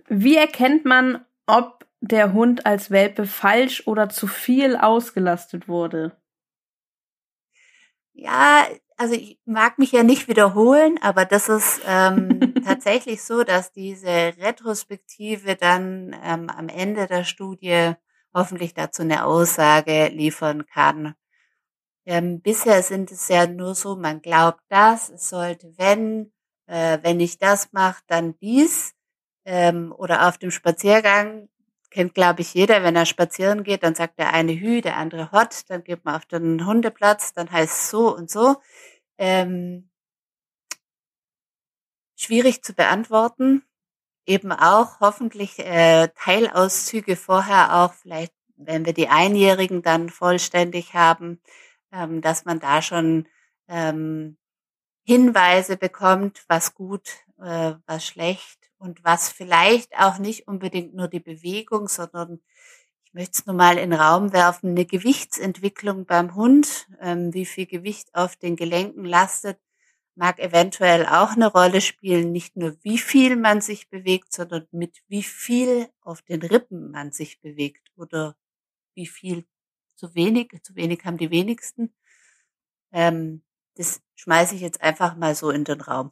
[0.07, 6.17] Wie erkennt man, ob der Hund als Welpe falsch oder zu viel ausgelastet wurde?
[8.13, 13.71] Ja, also ich mag mich ja nicht wiederholen, aber das ist ähm, tatsächlich so, dass
[13.71, 17.93] diese Retrospektive dann ähm, am Ende der Studie
[18.33, 21.15] hoffentlich dazu eine Aussage liefern kann.
[22.05, 26.31] Ähm, bisher sind es ja nur so, man glaubt das, es sollte, wenn,
[26.67, 28.93] äh, wenn ich das mache, dann dies
[29.45, 31.49] ähm, oder auf dem Spaziergang
[31.93, 35.31] kennt, glaube ich, jeder, wenn er spazieren geht, dann sagt der eine Hü, der andere
[35.31, 38.57] Hot, dann geht man auf den Hundeplatz, dann heißt es so und so.
[39.17, 39.89] Ähm,
[42.15, 43.63] schwierig zu beantworten.
[44.25, 51.41] Eben auch hoffentlich äh, Teilauszüge vorher auch, vielleicht wenn wir die Einjährigen dann vollständig haben,
[51.91, 53.27] ähm, dass man da schon
[53.67, 54.37] ähm,
[55.03, 61.21] Hinweise bekommt, was gut, äh, was schlecht und was vielleicht auch nicht unbedingt nur die
[61.21, 62.41] Bewegung, sondern
[63.05, 67.45] ich möchte es nur mal in den Raum werfen, eine Gewichtsentwicklung beim Hund, ähm, wie
[67.45, 69.57] viel Gewicht auf den Gelenken lastet,
[70.15, 75.01] mag eventuell auch eine Rolle spielen, nicht nur wie viel man sich bewegt, sondern mit
[75.07, 78.35] wie viel auf den Rippen man sich bewegt oder
[78.95, 79.45] wie viel
[79.95, 81.93] zu wenig, zu wenig haben die wenigsten.
[82.91, 83.43] Ähm,
[83.75, 86.11] das schmeiße ich jetzt einfach mal so in den Raum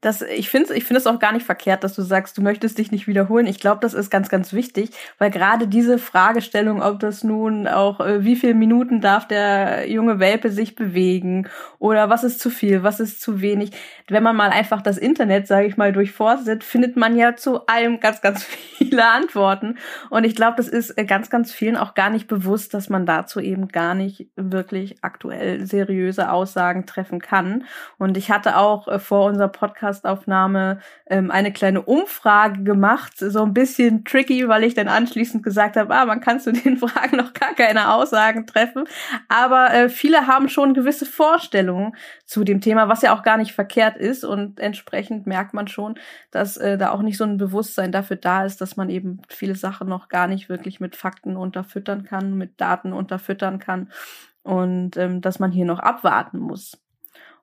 [0.00, 2.78] das, ich finde ich finde es auch gar nicht verkehrt, dass du sagst, du möchtest
[2.78, 3.46] dich nicht wiederholen.
[3.46, 8.00] Ich glaube, das ist ganz, ganz wichtig, weil gerade diese Fragestellung, ob das nun auch,
[8.00, 11.48] äh, wie viele Minuten darf der junge Welpe sich bewegen
[11.78, 13.72] oder was ist zu viel, was ist zu wenig.
[14.08, 18.00] Wenn man mal einfach das Internet, sage ich mal, durchforstet, findet man ja zu allem
[18.00, 18.42] ganz, ganz
[18.78, 19.76] viele Antworten.
[20.08, 23.04] Und ich glaube, das ist äh, ganz, ganz vielen auch gar nicht bewusst, dass man
[23.04, 27.64] dazu eben gar nicht wirklich aktuell seriöse Aussagen treffen kann.
[27.98, 33.42] Und ich hatte auch äh, vor unserer Podcast Podcastaufnahme ähm, eine kleine Umfrage gemacht, so
[33.42, 37.16] ein bisschen tricky, weil ich dann anschließend gesagt habe, ah, man kann zu den Fragen
[37.16, 38.84] noch gar keine Aussagen treffen,
[39.28, 43.52] aber äh, viele haben schon gewisse Vorstellungen zu dem Thema, was ja auch gar nicht
[43.52, 44.24] verkehrt ist.
[44.24, 45.96] Und entsprechend merkt man schon,
[46.30, 49.54] dass äh, da auch nicht so ein Bewusstsein dafür da ist, dass man eben viele
[49.54, 53.90] Sachen noch gar nicht wirklich mit Fakten unterfüttern kann, mit Daten unterfüttern kann.
[54.42, 56.78] Und ähm, dass man hier noch abwarten muss.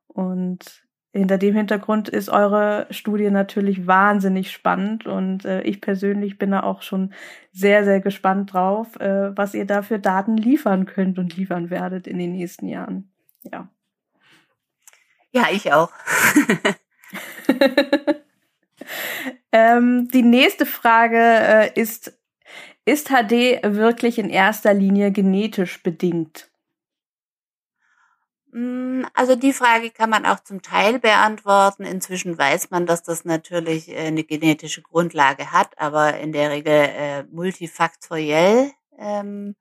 [0.08, 6.52] Und hinter dem Hintergrund ist eure Studie natürlich wahnsinnig spannend und äh, ich persönlich bin
[6.52, 7.14] da auch schon
[7.52, 12.08] sehr, sehr gespannt drauf, äh, was ihr da für Daten liefern könnt und liefern werdet
[12.08, 13.12] in den nächsten Jahren.
[13.44, 13.70] Ja.
[15.32, 15.92] Ja, ich auch.
[19.52, 22.18] ähm, die nächste Frage äh, ist,
[22.86, 26.47] ist HD wirklich in erster Linie genetisch bedingt?
[28.58, 31.84] Mm, also die Frage kann man auch zum Teil beantworten.
[31.84, 36.74] Inzwischen weiß man, dass das natürlich äh, eine genetische Grundlage hat, aber in der Regel
[36.74, 39.56] äh, multifaktoriell ähm,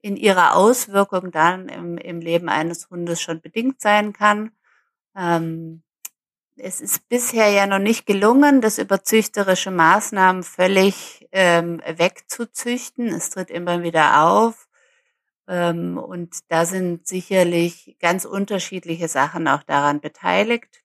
[0.00, 4.52] in ihrer Auswirkung dann im, im Leben eines Hundes schon bedingt sein kann.
[5.16, 5.82] Ähm,
[6.56, 13.08] es ist bisher ja noch nicht gelungen, das über züchterische Maßnahmen völlig ähm, wegzuzüchten.
[13.08, 14.66] Es tritt immer wieder auf.
[15.46, 20.82] Ähm, und da sind sicherlich ganz unterschiedliche Sachen auch daran beteiligt.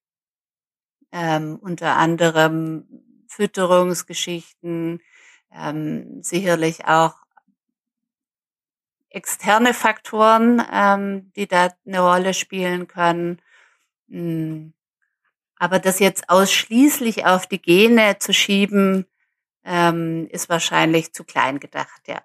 [1.12, 2.88] Ähm, unter anderem
[3.28, 5.02] Fütterungsgeschichten,
[5.52, 7.16] ähm, sicherlich auch
[9.10, 13.42] externe Faktoren, ähm, die da eine Rolle spielen können.
[14.10, 14.74] Hm.
[15.58, 19.06] Aber das jetzt ausschließlich auf die Gene zu schieben,
[19.66, 22.22] ähm, ist wahrscheinlich zu klein gedacht, ja.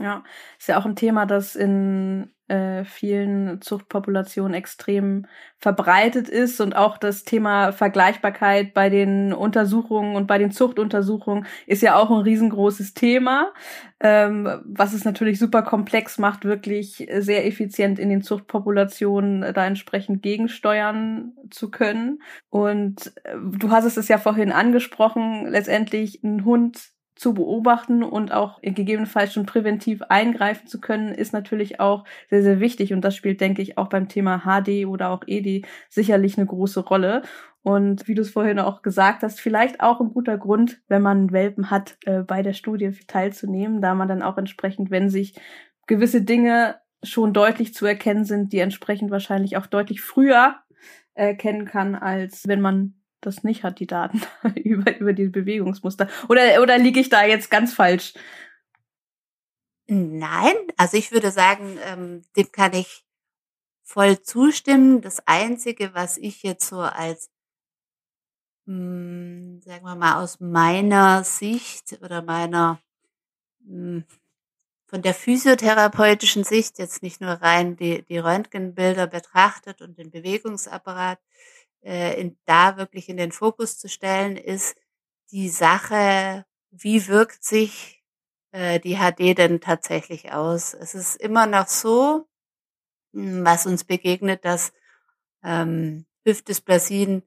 [0.00, 0.22] Ja,
[0.58, 5.26] ist ja auch ein Thema, das in äh, vielen Zuchtpopulationen extrem
[5.58, 11.82] verbreitet ist und auch das Thema Vergleichbarkeit bei den Untersuchungen und bei den Zuchtuntersuchungen ist
[11.82, 13.52] ja auch ein riesengroßes Thema,
[13.98, 20.22] ähm, was es natürlich super komplex macht, wirklich sehr effizient in den Zuchtpopulationen da entsprechend
[20.22, 22.22] gegensteuern zu können.
[22.50, 28.60] Und äh, du hast es ja vorhin angesprochen, letztendlich ein Hund zu beobachten und auch
[28.62, 32.92] gegebenenfalls schon präventiv eingreifen zu können, ist natürlich auch sehr, sehr wichtig.
[32.92, 36.80] Und das spielt, denke ich, auch beim Thema HD oder auch ED sicherlich eine große
[36.80, 37.22] Rolle.
[37.62, 41.32] Und wie du es vorhin auch gesagt hast, vielleicht auch ein guter Grund, wenn man
[41.32, 45.34] Welpen hat, äh, bei der Studie teilzunehmen, da man dann auch entsprechend, wenn sich
[45.88, 50.54] gewisse Dinge schon deutlich zu erkennen sind, die entsprechend wahrscheinlich auch deutlich früher
[51.14, 54.22] erkennen kann, als wenn man das nicht hat, die Daten
[54.54, 56.08] über, über die Bewegungsmuster.
[56.28, 58.14] Oder, oder liege ich da jetzt ganz falsch?
[59.90, 63.06] Nein, also ich würde sagen, ähm, dem kann ich
[63.82, 65.00] voll zustimmen.
[65.00, 67.30] Das Einzige, was ich jetzt so als,
[68.66, 72.80] mh, hm, sagen wir mal, aus meiner Sicht oder meiner,
[73.60, 74.04] mh, hm,
[74.86, 81.18] von der physiotherapeutischen Sicht, jetzt nicht nur rein die, die Röntgenbilder betrachtet und den Bewegungsapparat,
[81.82, 84.76] äh, in, da wirklich in den Fokus zu stellen, ist
[85.30, 88.02] die Sache, wie wirkt sich
[88.52, 90.74] äh, die HD denn tatsächlich aus?
[90.74, 92.28] Es ist immer noch so,
[93.12, 94.72] hm, was uns begegnet, dass
[95.42, 97.22] ähm, Hüftdysplasien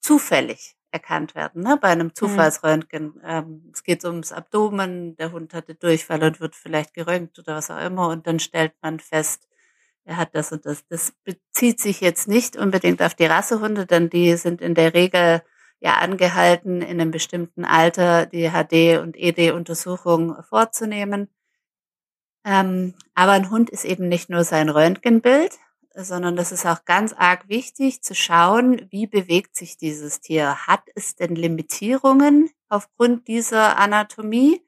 [0.00, 1.76] zufällig erkannt werden, ne?
[1.80, 2.14] bei einem mhm.
[2.14, 3.20] Zufallsröntgen.
[3.24, 7.70] Ähm, es geht ums Abdomen, der Hund hatte Durchfall und wird vielleicht geröntgt oder was
[7.70, 9.48] auch immer und dann stellt man fest,
[10.04, 10.86] er hat das und das.
[10.88, 15.42] Das bezieht sich jetzt nicht unbedingt auf die Rassehunde, denn die sind in der Regel
[15.80, 21.28] ja angehalten, in einem bestimmten Alter die HD- und ED-Untersuchung vorzunehmen.
[22.44, 25.52] Ähm, aber ein Hund ist eben nicht nur sein Röntgenbild,
[25.94, 30.66] sondern das ist auch ganz arg wichtig zu schauen, wie bewegt sich dieses Tier.
[30.66, 34.62] Hat es denn Limitierungen aufgrund dieser Anatomie?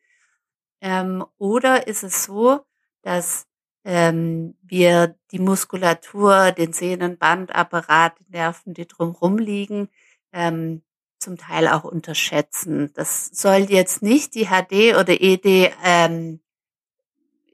[0.81, 2.61] Ähm, oder ist es so,
[3.03, 3.47] dass
[3.87, 9.89] ähm, wir die Muskulatur, den Sehnenbandapparat, die Nerven, die drumherum liegen,
[10.33, 10.83] ähm,
[11.21, 12.93] zum Teil auch unterschätzen.
[12.95, 16.41] Das soll jetzt nicht die HD oder ED ähm,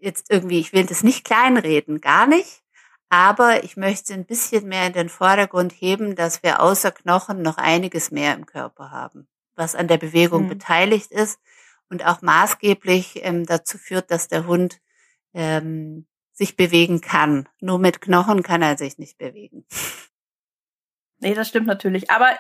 [0.01, 2.63] jetzt irgendwie, ich will das nicht kleinreden, gar nicht.
[3.11, 7.59] Aber ich möchte ein bisschen mehr in den Vordergrund heben, dass wir außer Knochen noch
[7.59, 10.49] einiges mehr im Körper haben, was an der Bewegung mhm.
[10.49, 11.39] beteiligt ist
[11.91, 14.81] und auch maßgeblich ähm, dazu führt, dass der Hund
[15.35, 17.49] ähm, sich bewegen kann.
[17.61, 19.65] Nur mit Knochen kann er sich nicht bewegen.
[21.21, 22.11] Nee, das stimmt natürlich.
[22.11, 22.31] Aber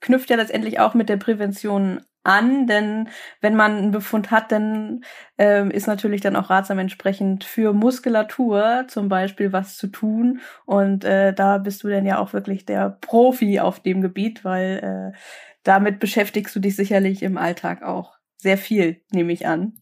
[0.00, 3.08] knüpft ja letztendlich auch mit der Prävention an, denn
[3.40, 5.04] wenn man einen Befund hat, dann
[5.38, 10.40] ähm, ist natürlich dann auch ratsam entsprechend für Muskulatur zum Beispiel was zu tun.
[10.64, 15.12] Und äh, da bist du dann ja auch wirklich der Profi auf dem Gebiet, weil
[15.14, 15.18] äh,
[15.62, 19.74] damit beschäftigst du dich sicherlich im Alltag auch sehr viel, nehme ich an.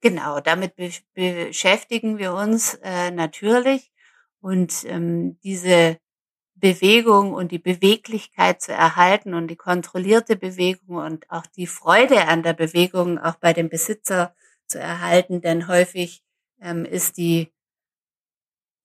[0.00, 3.90] Genau, damit be beschäftigen wir uns äh, natürlich
[4.40, 5.98] und ähm, diese
[6.54, 12.42] Bewegung und die Beweglichkeit zu erhalten und die kontrollierte Bewegung und auch die Freude an
[12.42, 14.34] der Bewegung auch bei dem Besitzer
[14.66, 16.22] zu erhalten, denn häufig
[16.60, 17.50] ähm, ist die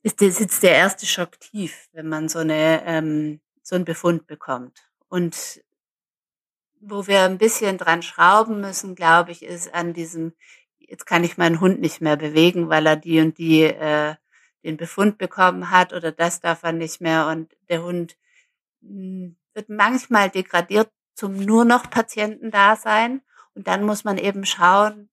[0.03, 4.27] ist der, sitzt der erste Schock tief, wenn man so eine ähm, so einen Befund
[4.27, 4.87] bekommt.
[5.09, 5.63] Und
[6.79, 10.33] wo wir ein bisschen dran schrauben müssen, glaube ich, ist an diesem
[10.89, 14.15] jetzt kann ich meinen Hund nicht mehr bewegen, weil er die und die äh,
[14.63, 17.27] den Befund bekommen hat oder das darf er nicht mehr.
[17.27, 18.17] Und der Hund
[18.81, 23.21] mh, hm, wird manchmal degradiert zum nur noch Patientendasein
[23.53, 25.09] und dann muss man eben schauen,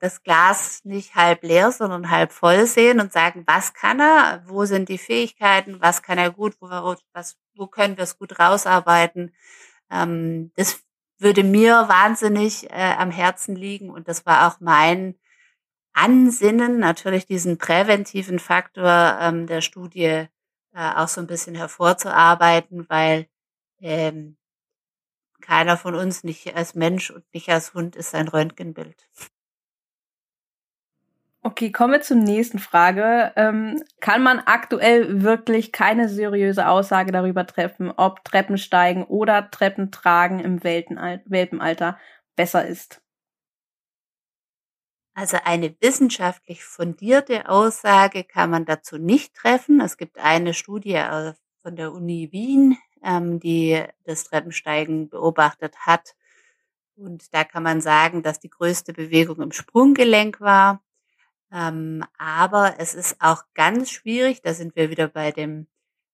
[0.00, 4.64] das Glas nicht halb leer, sondern halb voll sehen und sagen, was kann er, wo
[4.64, 9.34] sind die Fähigkeiten, was kann er gut, wo, was, wo können wir es gut rausarbeiten.
[9.90, 10.82] Ähm, das
[11.20, 15.14] würde mir wahnsinnig äh, am Herzen liegen und das war auch mein
[15.92, 20.26] Ansinnen, natürlich diesen präventiven Faktor ähm, der Studie
[20.72, 23.26] äh, auch so ein bisschen hervorzuarbeiten, weil
[23.80, 24.36] ähm,
[25.40, 29.08] keiner von uns nicht als Mensch und nicht als Hund ist ein Röntgenbild.
[31.42, 33.32] Okay, kommen wir zur nächsten Frage.
[33.34, 40.62] Ähm, kann man aktuell wirklich keine seriöse Aussage darüber treffen, ob Treppensteigen oder Treppentragen im
[40.62, 41.98] Welpenalter
[42.36, 43.00] besser ist?
[45.14, 49.80] Also eine wissenschaftlich fundierte Aussage kann man dazu nicht treffen.
[49.80, 51.32] Es gibt eine Studie äh,
[51.62, 56.14] von der Uni Wien, ähm, die das Treppensteigen beobachtet hat.
[56.96, 60.82] Und da kann man sagen, dass die größte Bewegung im Sprunggelenk war.
[61.52, 65.66] Ähm, aber es ist auch ganz schwierig, da sind wir wieder bei dem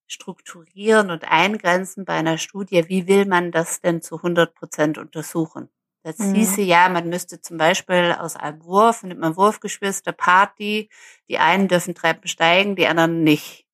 [0.07, 5.69] Strukturieren und Eingrenzen bei einer Studie, wie will man das denn zu 100 Prozent untersuchen?
[6.05, 6.35] Das mhm.
[6.35, 10.89] hieße ja, man müsste zum Beispiel aus einem Wurf, nimmt man Wurfgeschwister, Party,
[11.29, 13.67] die einen dürfen Treppen steigen, die anderen nicht.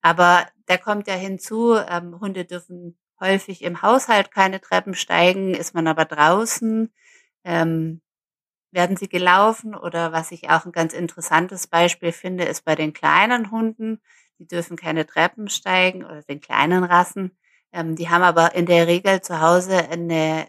[0.00, 5.74] Aber da kommt ja hinzu, ähm, Hunde dürfen häufig im Haushalt keine Treppen steigen, ist
[5.74, 6.92] man aber draußen,
[7.44, 8.00] ähm,
[8.70, 12.92] werden sie gelaufen oder was ich auch ein ganz interessantes Beispiel finde, ist bei den
[12.92, 14.00] kleinen Hunden,
[14.38, 17.36] die dürfen keine Treppen steigen oder den kleinen Rassen.
[17.72, 20.48] Ähm, die haben aber in der Regel zu Hause eine,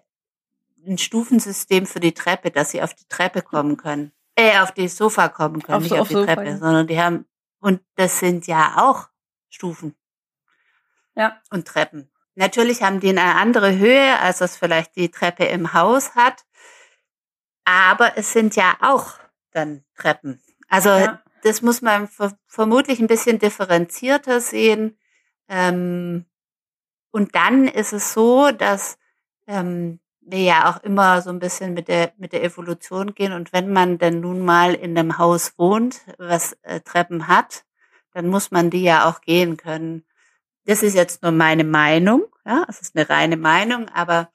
[0.86, 4.12] ein Stufensystem für die Treppe, dass sie auf die Treppe kommen können.
[4.36, 6.58] Äh, auf die Sofa kommen können, auf nicht so, auf, die Sofa, Treppe, ja.
[6.58, 7.26] sondern die haben,
[7.60, 9.10] und das sind ja auch
[9.50, 9.96] Stufen.
[11.16, 11.42] Ja.
[11.50, 12.10] Und Treppen.
[12.36, 16.46] Natürlich haben die eine andere Höhe, als das vielleicht die Treppe im Haus hat.
[17.70, 19.14] Aber es sind ja auch
[19.52, 20.42] dann Treppen.
[20.70, 21.22] Also ja.
[21.44, 22.10] das muss man
[22.48, 24.98] vermutlich ein bisschen differenzierter sehen.
[25.48, 26.26] Ähm,
[27.12, 28.98] und dann ist es so, dass
[29.46, 33.34] ähm, wir ja auch immer so ein bisschen mit der, mit der Evolution gehen.
[33.34, 37.66] Und wenn man denn nun mal in einem Haus wohnt, was äh, Treppen hat,
[38.16, 40.04] dann muss man die ja auch gehen können.
[40.66, 42.24] Das ist jetzt nur meine Meinung.
[42.48, 44.32] Ja, es ist eine reine Meinung, aber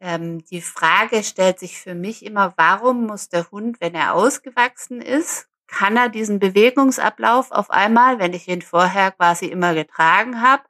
[0.00, 5.00] ähm, die Frage stellt sich für mich immer, warum muss der Hund, wenn er ausgewachsen
[5.00, 10.62] ist, kann er diesen Bewegungsablauf auf einmal, wenn ich ihn vorher quasi immer getragen habe,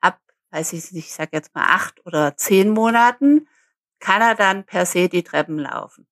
[0.00, 0.18] ab,
[0.50, 3.46] weiß ich nicht, ich sag jetzt mal acht oder zehn Monaten,
[4.00, 6.06] kann er dann per se die Treppen laufen.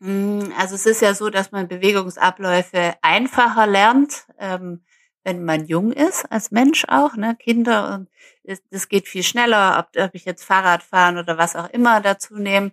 [0.00, 4.26] Hm, also es ist ja so, dass man Bewegungsabläufe einfacher lernt.
[4.38, 4.84] Ähm,
[5.24, 8.08] wenn man jung ist, als Mensch auch, ne, Kinder und
[8.70, 12.36] das geht viel schneller, ob, ob ich jetzt Fahrrad fahren oder was auch immer dazu
[12.36, 12.72] nehme.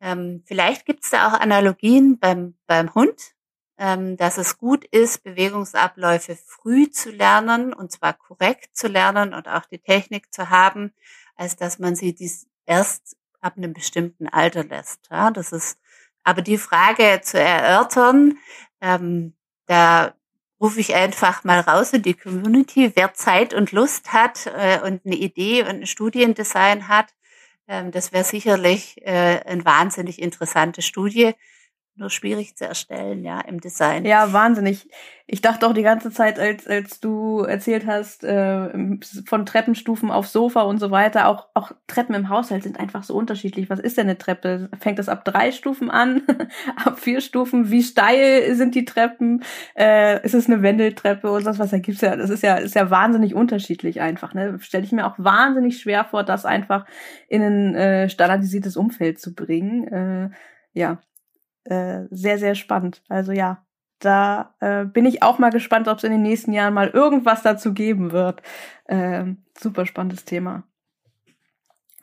[0.00, 3.34] Ähm, vielleicht gibt es da auch Analogien beim, beim Hund,
[3.78, 9.48] ähm, dass es gut ist, Bewegungsabläufe früh zu lernen und zwar korrekt zu lernen und
[9.48, 10.92] auch die Technik zu haben,
[11.36, 15.08] als dass man sie dies erst ab einem bestimmten Alter lässt.
[15.10, 15.78] Ja, das ist
[16.24, 18.38] aber die Frage zu erörtern,
[18.80, 19.34] ähm,
[19.66, 20.14] da
[20.60, 22.92] rufe ich einfach mal raus in die Community.
[22.94, 27.14] Wer Zeit und Lust hat äh, und eine Idee und ein Studiendesign hat,
[27.68, 31.34] ähm, das wäre sicherlich äh, eine wahnsinnig interessante Studie
[31.98, 34.04] nur schwierig zu erstellen, ja, im Design.
[34.04, 34.88] Ja, wahnsinnig.
[35.30, 38.70] Ich dachte auch die ganze Zeit, als, als du erzählt hast, äh,
[39.26, 43.14] von Treppenstufen auf Sofa und so weiter, auch, auch Treppen im Haushalt sind einfach so
[43.14, 43.68] unterschiedlich.
[43.68, 44.70] Was ist denn eine Treppe?
[44.80, 46.22] Fängt das ab drei Stufen an?
[46.82, 47.70] ab vier Stufen?
[47.70, 49.44] Wie steil sind die Treppen?
[49.76, 52.16] Äh, ist es eine Wendeltreppe und was, was da gibt's ja?
[52.16, 54.58] Das ist ja, ist ja wahnsinnig unterschiedlich einfach, ne?
[54.60, 56.86] Stelle ich mir auch wahnsinnig schwer vor, das einfach
[57.28, 59.88] in ein äh, standardisiertes Umfeld zu bringen.
[59.88, 60.30] Äh,
[60.72, 61.00] ja,
[61.68, 63.02] äh, sehr, sehr spannend.
[63.08, 63.66] Also ja,
[63.98, 67.42] da äh, bin ich auch mal gespannt, ob es in den nächsten Jahren mal irgendwas
[67.42, 68.42] dazu geben wird.
[68.84, 70.64] Äh, super spannendes Thema.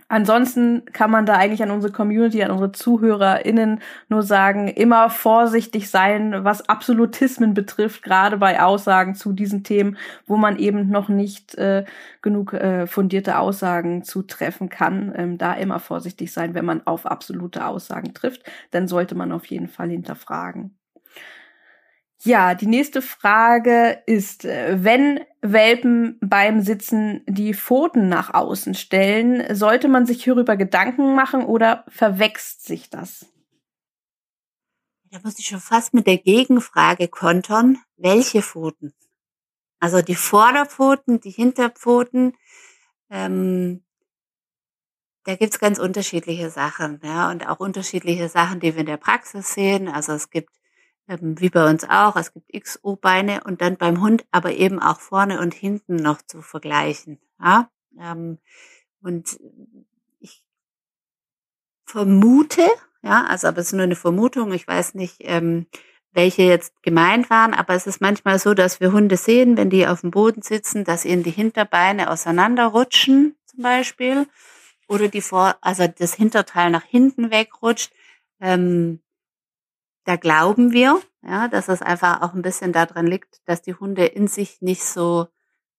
[0.07, 5.89] Ansonsten kann man da eigentlich an unsere Community, an unsere ZuhörerInnen nur sagen, immer vorsichtig
[5.89, 9.97] sein, was Absolutismen betrifft, gerade bei Aussagen zu diesen Themen,
[10.27, 11.85] wo man eben noch nicht äh,
[12.21, 15.11] genug äh, fundierte Aussagen zu treffen kann.
[15.15, 19.45] Ähm, da immer vorsichtig sein, wenn man auf absolute Aussagen trifft, dann sollte man auf
[19.47, 20.77] jeden Fall hinterfragen.
[22.23, 29.55] Ja, die nächste Frage ist, äh, wenn Welpen beim Sitzen die Pfoten nach außen stellen,
[29.55, 33.27] sollte man sich hierüber Gedanken machen oder verwächst sich das?
[35.11, 37.77] Da muss ich schon fast mit der Gegenfrage kontern.
[37.95, 38.93] Welche Pfoten?
[39.79, 42.33] Also die Vorderpfoten, die Hinterpfoten.
[43.09, 43.83] Ähm,
[45.25, 49.53] da gibt's ganz unterschiedliche Sachen, ja, und auch unterschiedliche Sachen, die wir in der Praxis
[49.53, 49.87] sehen.
[49.87, 50.49] Also es gibt,
[51.07, 54.99] ähm, wie bei uns auch, es gibt XO-Beine und dann beim Hund aber eben auch
[54.99, 57.19] vorne und hinten noch zu vergleichen.
[57.39, 57.69] Ja?
[57.99, 58.39] Ähm,
[59.01, 59.39] und
[60.19, 60.43] ich
[61.85, 62.67] vermute,
[63.03, 65.67] ja, also aber es ist nur eine Vermutung, ich weiß nicht, ähm,
[66.11, 69.85] welche jetzt gemeint waren, aber es ist manchmal so, dass wir Hunde sehen, wenn die
[69.85, 74.25] auf dem Boden sitzen, dass ihnen die Hinterbeine auseinanderrutschen, zum Beispiel
[74.87, 77.91] oder die Vor, also das Hinterteil nach hinten wegrutscht.
[78.39, 79.01] Ähm,
[80.05, 84.05] da glauben wir, ja, dass es einfach auch ein bisschen daran liegt, dass die Hunde
[84.05, 85.27] in sich nicht so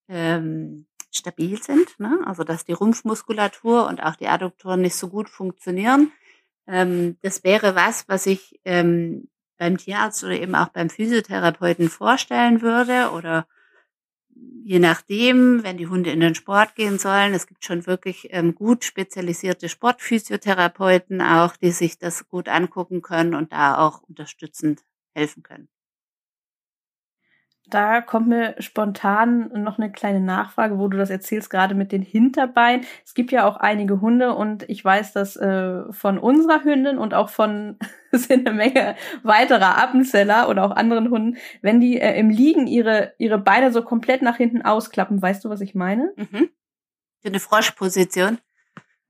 [0.08, 2.20] ähm, stabil sind, ne?
[2.26, 6.12] also dass die Rumpfmuskulatur und auch die Adduktoren nicht so gut funktionieren.
[6.66, 12.60] Ähm, das wäre was, was ich ähm, beim Tierarzt oder eben auch beim Physiotherapeuten vorstellen
[12.60, 13.46] würde oder
[14.64, 18.54] je nachdem, wenn die Hunde in den Sport gehen sollen, es gibt schon wirklich ähm,
[18.54, 24.84] gut spezialisierte Sportphysiotherapeuten auch, die sich das gut angucken können und da auch unterstützend
[25.14, 25.68] helfen können.
[27.68, 32.02] Da kommt mir spontan noch eine kleine Nachfrage, wo du das erzählst, gerade mit den
[32.02, 32.86] Hinterbeinen.
[33.04, 37.12] Es gibt ja auch einige Hunde und ich weiß, dass äh, von unserer Hündin und
[37.12, 37.76] auch von
[38.12, 38.94] sind eine Menge
[39.24, 43.82] weiterer Appenzeller oder auch anderen Hunden, wenn die äh, im Liegen ihre, ihre Beine so
[43.82, 46.12] komplett nach hinten ausklappen, weißt du, was ich meine?
[46.16, 46.50] Mhm.
[47.20, 48.38] Für eine Froschposition.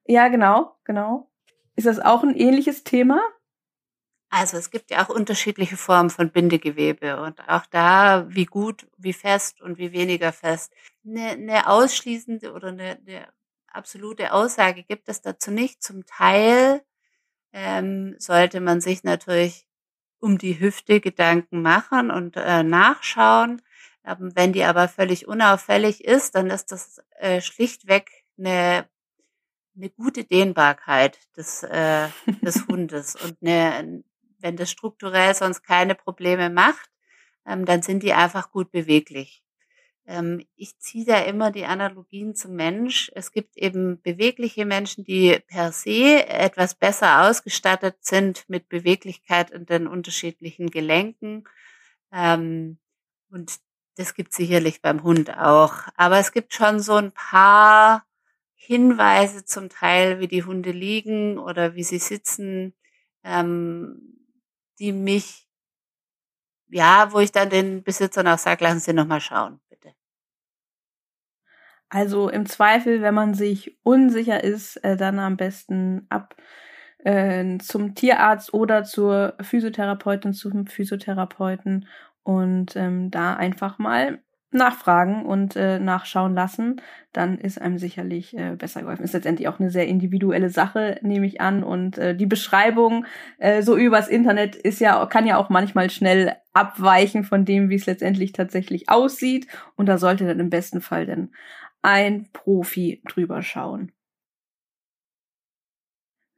[0.07, 1.29] Ja, genau, genau.
[1.75, 3.21] Ist das auch ein ähnliches Thema?
[4.29, 9.13] Also es gibt ja auch unterschiedliche Formen von Bindegewebe und auch da, wie gut, wie
[9.13, 10.73] fest und wie weniger fest.
[11.07, 13.29] Eine, eine ausschließende oder eine, eine
[13.69, 15.83] absolute Aussage gibt es dazu nicht.
[15.83, 16.83] Zum Teil
[17.53, 19.67] ähm, sollte man sich natürlich
[20.19, 23.63] um die Hüfte Gedanken machen und äh, nachschauen.
[24.05, 28.89] Ähm, wenn die aber völlig unauffällig ist, dann ist das äh, schlichtweg eine,
[29.77, 32.09] eine gute Dehnbarkeit des, äh,
[32.43, 34.03] des Hundes und eine,
[34.47, 36.89] wenn das strukturell sonst keine Probleme macht,
[37.47, 39.43] ähm, dann sind die einfach gut beweglich.
[40.07, 43.11] Ähm, ich ziehe da immer die Analogien zum Mensch.
[43.17, 49.67] Es gibt eben bewegliche Menschen, die per se etwas besser ausgestattet sind mit Beweglichkeit in
[49.67, 51.43] den unterschiedlichen Gelenken.
[52.13, 52.79] Ähm,
[53.29, 53.57] und
[53.97, 55.75] das gibt sicherlich beim Hund auch.
[55.97, 58.07] Aber es gibt schon so ein paar
[58.55, 62.75] Hinweise zum Teil, wie die Hunde liegen oder wie sie sitzen,
[63.25, 64.17] ähm,
[64.79, 65.49] die mich,
[66.69, 69.95] ja, wo ich dann den Besitzern auch sage, lassen Sie nochmal schauen, bitte.
[71.89, 76.35] Also im Zweifel, wenn man sich unsicher ist, äh, dann am besten ab
[76.99, 81.87] äh, zum Tierarzt oder zur Physiotherapeutin, zum Physiotherapeuten
[82.25, 84.21] und ähm, da einfach mal
[84.51, 86.81] nachfragen und äh, nachschauen lassen,
[87.13, 89.05] dann ist einem sicherlich äh, besser geholfen.
[89.05, 91.65] Ist letztendlich auch eine sehr individuelle Sache, nehme ich an.
[91.65, 93.07] Und äh, die Beschreibung
[93.39, 97.75] äh, so übers Internet ist ja, kann ja auch manchmal schnell abweichen von dem, wie
[97.77, 99.47] es letztendlich tatsächlich aussieht.
[99.77, 101.31] Und da sollte dann im besten Fall dann
[101.83, 103.93] ein Profi drüber schauen.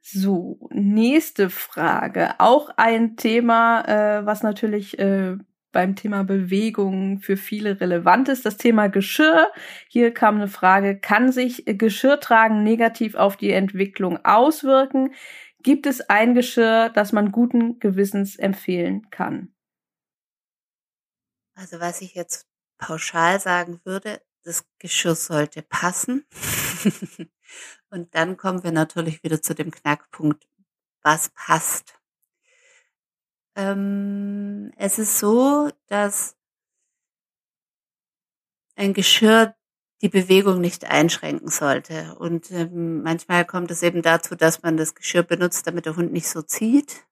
[0.01, 2.39] So, nächste Frage.
[2.39, 5.37] Auch ein Thema, äh, was natürlich äh,
[5.71, 8.45] beim Thema Bewegung für viele relevant ist.
[8.45, 9.51] Das Thema Geschirr.
[9.87, 15.13] Hier kam eine Frage, kann sich Geschirrtragen negativ auf die Entwicklung auswirken?
[15.61, 19.53] Gibt es ein Geschirr, das man guten Gewissens empfehlen kann?
[21.55, 22.47] Also was ich jetzt
[22.77, 26.25] pauschal sagen würde, das Geschirr sollte passen.
[27.89, 30.47] Und dann kommen wir natürlich wieder zu dem Knackpunkt,
[31.01, 31.98] was passt.
[33.59, 36.37] Ähm, es ist so, dass
[38.77, 39.53] ein Geschirr
[40.01, 42.15] die Bewegung nicht einschränken sollte.
[42.19, 46.13] Und ähm, manchmal kommt es eben dazu, dass man das Geschirr benutzt, damit der Hund
[46.13, 47.05] nicht so zieht.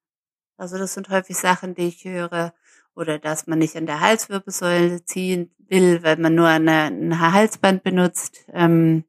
[0.56, 2.54] Also das sind häufig Sachen, die ich höre.
[2.94, 8.46] Oder dass man nicht an der Halswirbelsäule ziehen will, weil man nur ein Halsband benutzt.
[8.54, 9.04] Ähm,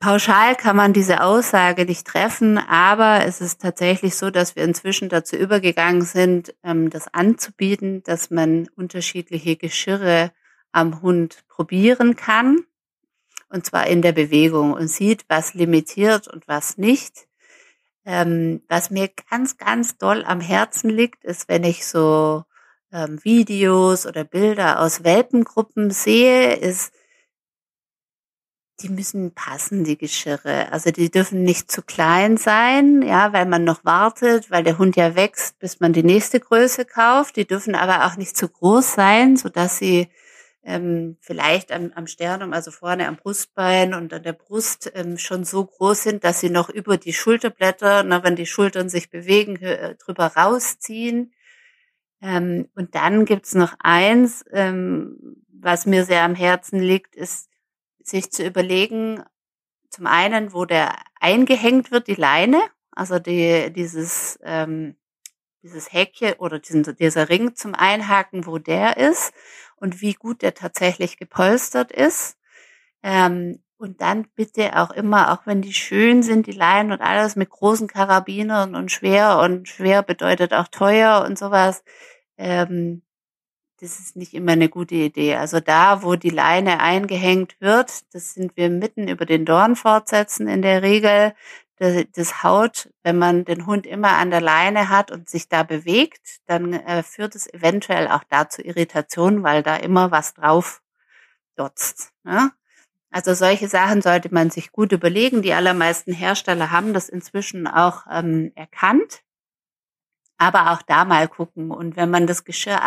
[0.00, 5.08] pauschal kann man diese Aussage nicht treffen, aber es ist tatsächlich so, dass wir inzwischen
[5.08, 10.32] dazu übergegangen sind, ähm, das anzubieten, dass man unterschiedliche Geschirre
[10.72, 12.60] am Hund probieren kann.
[13.50, 17.26] Und zwar in der Bewegung und sieht, was limitiert und was nicht.
[18.04, 22.44] Ähm, was mir ganz, ganz doll am Herzen liegt, ist, wenn ich so
[22.92, 26.92] ähm, Videos oder Bilder aus Welpengruppen sehe, ist,
[28.80, 30.70] die müssen passen, die Geschirre.
[30.72, 34.96] Also die dürfen nicht zu klein sein, ja, weil man noch wartet, weil der Hund
[34.96, 37.36] ja wächst, bis man die nächste Größe kauft.
[37.36, 40.08] Die dürfen aber auch nicht zu groß sein, so dass sie
[40.62, 45.44] ähm, vielleicht am, am Sternum, also vorne am Brustbein und an der Brust ähm, schon
[45.44, 49.56] so groß sind, dass sie noch über die Schulterblätter, na, wenn die Schultern sich bewegen,
[49.56, 51.32] äh, drüber rausziehen.
[52.20, 57.47] Ähm, und dann gibt's noch eins, ähm, was mir sehr am Herzen liegt, ist
[58.08, 59.22] sich zu überlegen,
[59.90, 62.60] zum einen, wo der eingehängt wird, die Leine,
[62.92, 64.96] also die, dieses, ähm,
[65.62, 69.32] dieses Häkchen oder diesen, dieser Ring zum Einhaken, wo der ist
[69.76, 72.36] und wie gut der tatsächlich gepolstert ist.
[73.02, 77.36] Ähm, und dann bitte auch immer, auch wenn die schön sind, die Leinen und alles
[77.36, 81.84] mit großen Karabinern und schwer und schwer bedeutet auch teuer und sowas,
[82.36, 83.02] ähm,
[83.80, 85.36] das ist nicht immer eine gute Idee.
[85.36, 90.62] Also da, wo die Leine eingehängt wird, das sind wir mitten über den Dornfortsätzen in
[90.62, 91.34] der Regel.
[91.76, 95.62] Das, das Haut, wenn man den Hund immer an der Leine hat und sich da
[95.62, 100.82] bewegt, dann äh, führt es eventuell auch da zu Irritationen, weil da immer was drauf
[101.54, 102.12] dotzt.
[102.24, 102.50] Ne?
[103.10, 105.42] Also solche Sachen sollte man sich gut überlegen.
[105.42, 109.22] Die allermeisten Hersteller haben das inzwischen auch ähm, erkannt
[110.38, 111.70] aber auch da mal gucken.
[111.70, 112.82] Und wenn man das Geschirr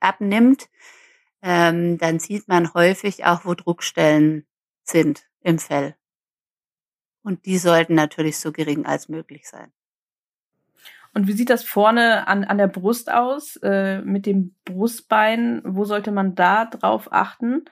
[0.00, 0.68] abnimmt,
[1.42, 4.46] ähm, dann sieht man häufig auch, wo Druckstellen
[4.84, 5.96] sind im Fell.
[7.22, 9.72] Und die sollten natürlich so gering als möglich sein.
[11.14, 15.60] Und wie sieht das vorne an, an der Brust aus äh, mit dem Brustbein?
[15.64, 17.66] Wo sollte man da drauf achten?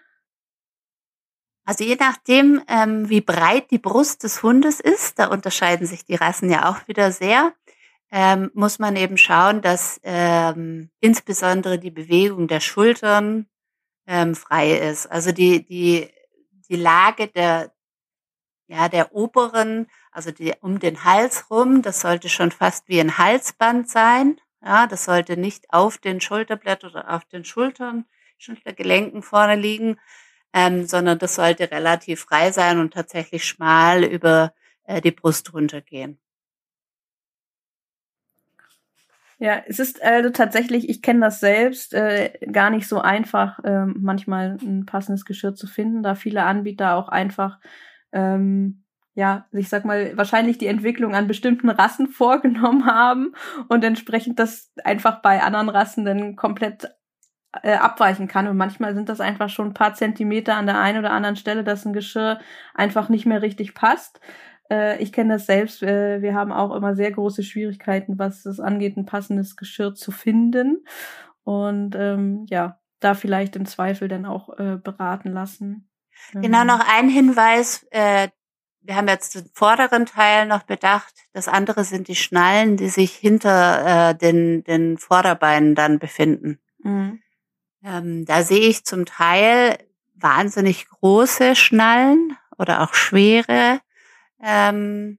[1.64, 6.16] Also je nachdem, ähm, wie breit die Brust des Hundes ist, da unterscheiden sich die
[6.16, 7.54] Rassen ja auch wieder sehr
[8.10, 13.46] ähm, muss man eben schauen, dass ähm, insbesondere die Bewegung der Schultern
[14.06, 15.06] ähm, frei ist.
[15.06, 16.08] Also die, die,
[16.68, 17.72] die Lage der,
[18.66, 23.18] ja, der oberen, also die, um den Hals rum, das sollte schon fast wie ein
[23.18, 24.40] Halsband sein.
[24.62, 28.04] Ja, das sollte nicht auf den Schulterblättern oder auf den Schultern,
[28.38, 29.98] Schultergelenken vorne liegen,
[30.52, 34.52] ähm, sondern das sollte relativ frei sein und tatsächlich schmal über
[34.84, 36.18] äh, die Brust runtergehen.
[39.42, 43.86] Ja, es ist also tatsächlich, ich kenne das selbst, äh, gar nicht so einfach, äh,
[43.86, 47.58] manchmal ein passendes Geschirr zu finden, da viele Anbieter auch einfach,
[48.12, 48.84] ähm,
[49.14, 53.32] ja, ich sag mal, wahrscheinlich die Entwicklung an bestimmten Rassen vorgenommen haben
[53.68, 56.90] und entsprechend das einfach bei anderen Rassen dann komplett
[57.62, 58.46] äh, abweichen kann.
[58.46, 61.64] Und manchmal sind das einfach schon ein paar Zentimeter an der einen oder anderen Stelle,
[61.64, 62.40] dass ein Geschirr
[62.74, 64.20] einfach nicht mehr richtig passt.
[64.70, 65.82] Äh, ich kenne das selbst.
[65.82, 70.12] Äh, wir haben auch immer sehr große Schwierigkeiten, was es angeht, ein passendes Geschirr zu
[70.12, 70.84] finden.
[71.42, 75.88] Und ähm, ja, da vielleicht im Zweifel dann auch äh, beraten lassen.
[76.32, 76.66] Genau, ähm.
[76.66, 77.86] noch ein Hinweis.
[77.90, 78.28] Äh,
[78.82, 81.14] wir haben jetzt den vorderen Teil noch bedacht.
[81.32, 86.58] Das andere sind die Schnallen, die sich hinter äh, den, den Vorderbeinen dann befinden.
[86.82, 87.20] Mhm.
[87.84, 89.78] Ähm, da sehe ich zum Teil
[90.14, 93.80] wahnsinnig große Schnallen oder auch schwere.
[94.42, 95.18] Ähm,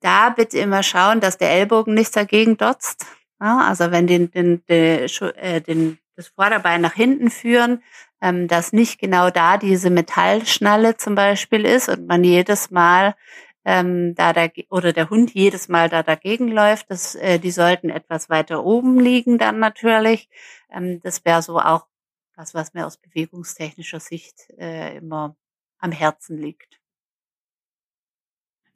[0.00, 3.06] da bitte immer schauen, dass der Ellbogen nicht dagegen dotzt.
[3.40, 7.82] Ja, also wenn den, den, den, äh, den, das Vorderbein nach hinten führen,
[8.20, 13.14] ähm, dass nicht genau da diese Metallschnalle zum Beispiel ist und man jedes Mal
[13.64, 17.90] ähm, da da oder der Hund jedes Mal da dagegen läuft, das, äh, die sollten
[17.90, 20.28] etwas weiter oben liegen dann natürlich.
[20.70, 21.86] Ähm, das wäre so auch
[22.36, 25.36] was, was mir aus bewegungstechnischer Sicht äh, immer
[25.78, 26.80] am Herzen liegt.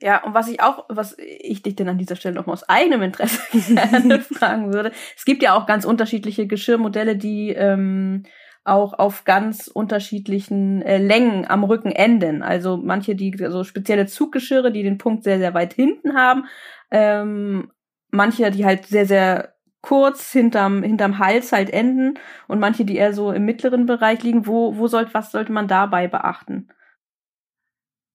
[0.03, 2.68] Ja, und was ich auch, was ich dich denn an dieser Stelle noch mal aus
[2.68, 3.40] eigenem Interesse
[4.34, 8.24] fragen würde, es gibt ja auch ganz unterschiedliche Geschirrmodelle, die ähm,
[8.64, 12.42] auch auf ganz unterschiedlichen äh, Längen am Rücken enden.
[12.42, 16.47] Also manche, die so also spezielle Zuggeschirre, die den Punkt sehr, sehr weit hinten haben.
[16.90, 17.70] Ähm,
[18.11, 22.18] manche, die halt sehr, sehr kurz hinterm, hinterm Hals halt enden
[22.49, 24.47] und manche, die eher so im mittleren Bereich liegen.
[24.47, 26.68] Wo, wo sollte, was sollte man dabei beachten?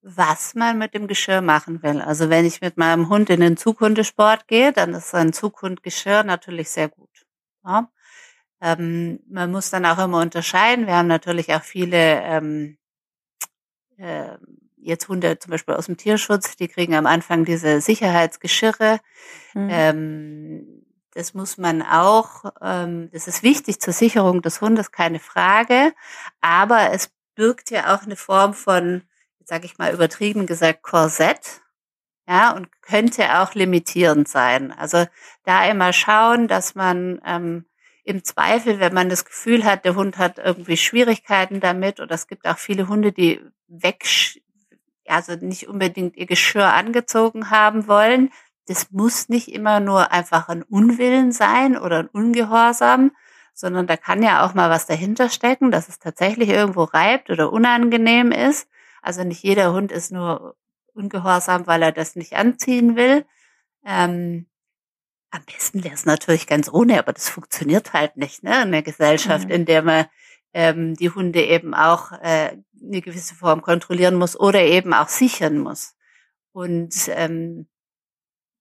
[0.02, 2.02] Was man mit dem Geschirr machen will.
[2.02, 6.70] Also wenn ich mit meinem Hund in den Zughundesport gehe, dann ist ein Zughundgeschirr natürlich
[6.70, 7.10] sehr gut.
[7.66, 7.91] Ja.
[8.62, 10.88] Ähm, man muss dann auch immer unterscheiden.
[10.88, 12.78] Wir haben natürlich auch viele ähm,
[13.97, 14.38] äh,
[14.78, 19.00] jetzt Hunde zum Beispiel aus dem Tierschutz, die kriegen am Anfang diese Sicherheitsgeschirre.
[19.54, 19.68] Mhm.
[19.72, 25.93] Ähm, das muss man auch, ähm, das ist wichtig zur Sicherung des Hundes, keine Frage.
[26.39, 29.04] Aber es birgt ja auch eine Form von
[29.50, 31.62] sage ich mal übertrieben gesagt, Korsett.
[32.28, 34.72] Ja, und könnte auch limitierend sein.
[34.72, 35.06] Also
[35.45, 37.66] da immer schauen, dass man ähm,
[38.04, 42.28] im Zweifel, wenn man das Gefühl hat, der Hund hat irgendwie Schwierigkeiten damit, oder es
[42.28, 44.06] gibt auch viele Hunde, die weg,
[45.08, 48.30] also nicht unbedingt ihr Geschirr angezogen haben wollen.
[48.68, 53.12] Das muss nicht immer nur einfach ein Unwillen sein oder ein Ungehorsam,
[53.56, 57.52] sondern da kann ja auch mal was dahinter stecken, dass es tatsächlich irgendwo reibt oder
[57.52, 58.70] unangenehm ist.
[59.02, 60.56] Also nicht jeder Hund ist nur
[60.93, 63.26] ungehorsam, weil er das nicht anziehen will.
[63.86, 64.47] Ähm,
[65.32, 68.64] am besten wäre es natürlich ganz ohne, aber das funktioniert halt nicht, ne?
[68.64, 69.54] In der Gesellschaft, mhm.
[69.54, 70.06] in der man
[70.54, 75.60] ähm, die Hunde eben auch äh, eine gewisse Form kontrollieren muss oder eben auch sichern
[75.60, 75.95] muss.
[76.52, 77.68] Und ähm,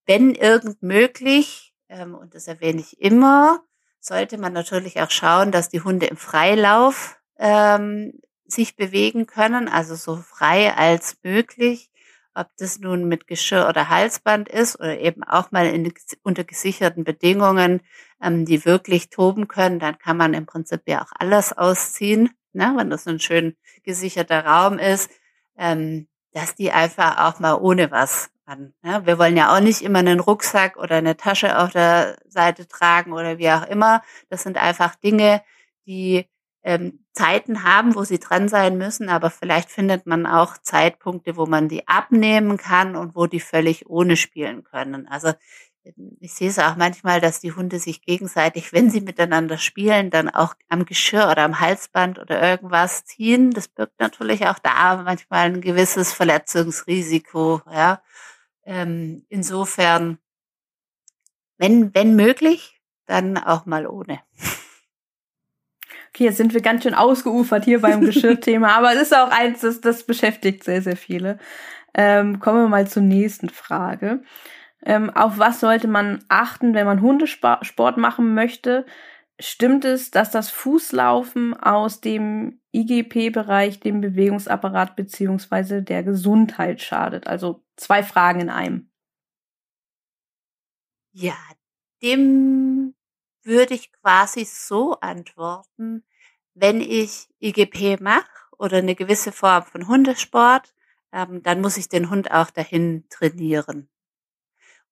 [0.06, 3.62] wenn irgend möglich, ähm, und das erwähne ich immer,
[4.00, 9.94] sollte man natürlich auch schauen, dass die Hunde im Freilauf ähm, sich bewegen können, also
[9.94, 11.90] so frei als möglich.
[12.34, 15.92] Ob das nun mit Geschirr oder Halsband ist oder eben auch mal in,
[16.22, 17.80] unter gesicherten Bedingungen,
[18.22, 22.74] ähm, die wirklich toben können, dann kann man im Prinzip ja auch alles ausziehen, ne,
[22.76, 25.10] wenn das ein schön gesicherter Raum ist,
[25.56, 28.72] ähm, dass die einfach auch mal ohne was an.
[28.82, 29.04] Ne?
[29.04, 33.12] Wir wollen ja auch nicht immer einen Rucksack oder eine Tasche auf der Seite tragen
[33.12, 34.02] oder wie auch immer.
[34.30, 35.42] Das sind einfach Dinge,
[35.86, 36.26] die
[36.62, 41.46] ähm, Zeiten haben, wo sie dran sein müssen, aber vielleicht findet man auch Zeitpunkte, wo
[41.46, 45.08] man die abnehmen kann und wo die völlig ohne spielen können.
[45.08, 45.32] Also
[45.84, 50.10] ähm, ich sehe es auch manchmal, dass die Hunde sich gegenseitig, wenn sie miteinander spielen,
[50.10, 53.52] dann auch am Geschirr oder am Halsband oder irgendwas ziehen.
[53.52, 57.62] Das birgt natürlich auch da manchmal ein gewisses Verletzungsrisiko.
[57.72, 58.02] Ja,
[58.64, 60.18] ähm, insofern,
[61.56, 64.20] wenn wenn möglich, dann auch mal ohne.
[66.18, 69.60] Okay, jetzt sind wir ganz schön ausgeufert hier beim Geschirrthema, aber es ist auch eins,
[69.60, 71.38] das, das beschäftigt sehr, sehr viele.
[71.94, 74.24] Ähm, kommen wir mal zur nächsten Frage.
[74.84, 78.84] Ähm, auf was sollte man achten, wenn man Hundesport machen möchte?
[79.38, 87.28] Stimmt es, dass das Fußlaufen aus dem IGP-Bereich dem Bewegungsapparat beziehungsweise der Gesundheit schadet?
[87.28, 88.90] Also zwei Fragen in einem.
[91.12, 91.36] Ja,
[92.02, 92.96] dem
[93.48, 96.04] würde ich quasi so antworten,
[96.54, 98.28] wenn ich IGP mache
[98.58, 100.74] oder eine gewisse Form von Hundesport,
[101.12, 103.88] ähm, dann muss ich den Hund auch dahin trainieren.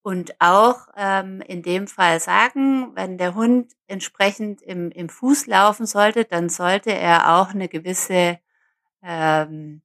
[0.03, 5.87] Und auch ähm, in dem Fall sagen, wenn der Hund entsprechend im, im Fuß laufen
[5.87, 8.39] sollte, dann sollte er auch eine gewisse
[9.03, 9.83] ähm,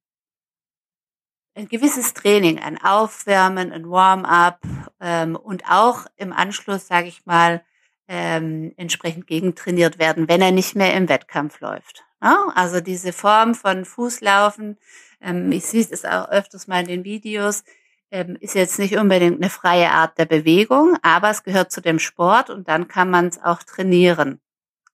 [1.54, 4.60] ein gewisses Training, ein Aufwärmen, ein Warm-up
[5.00, 7.62] ähm, und auch im Anschluss, sage ich mal,
[8.08, 12.04] ähm, entsprechend gegentrainiert werden, wenn er nicht mehr im Wettkampf läuft.
[12.22, 12.52] Ja?
[12.54, 14.78] Also diese Form von Fußlaufen,
[15.20, 17.64] ähm, ich sehe es auch öfters mal in den Videos,
[18.10, 21.98] ähm, ist jetzt nicht unbedingt eine freie Art der Bewegung, aber es gehört zu dem
[21.98, 24.40] Sport und dann kann man es auch trainieren.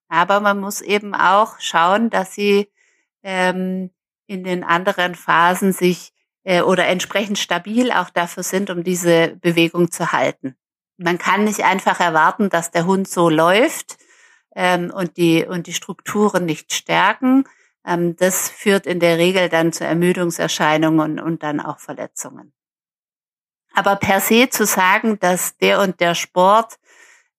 [0.07, 2.69] Aber man muss eben auch schauen, dass sie
[3.21, 3.91] ähm,
[4.27, 9.91] in den anderen Phasen sich äh, oder entsprechend stabil auch dafür sind, um diese Bewegung
[9.91, 10.55] zu halten
[10.99, 13.97] man kann nicht einfach erwarten, dass der Hund so läuft
[14.55, 17.45] ähm, und die und die Strukturen nicht stärken.
[17.85, 22.53] Ähm, das führt in der Regel dann zu Ermüdungserscheinungen und, dann auch Verletzungen.
[23.73, 26.77] Aber per se zu sagen, dass der und der Sport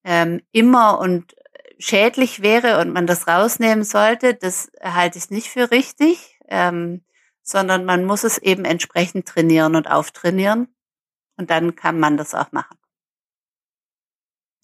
[0.04, 1.36] ähm, immer und
[1.78, 7.04] schädlich wäre und man das rausnehmen sollte, das halte ich nicht für richtig, ähm,
[7.42, 10.68] sondern man muss es eben entsprechend trainieren und auftrainieren
[11.36, 12.80] und dann kann man das auch machen.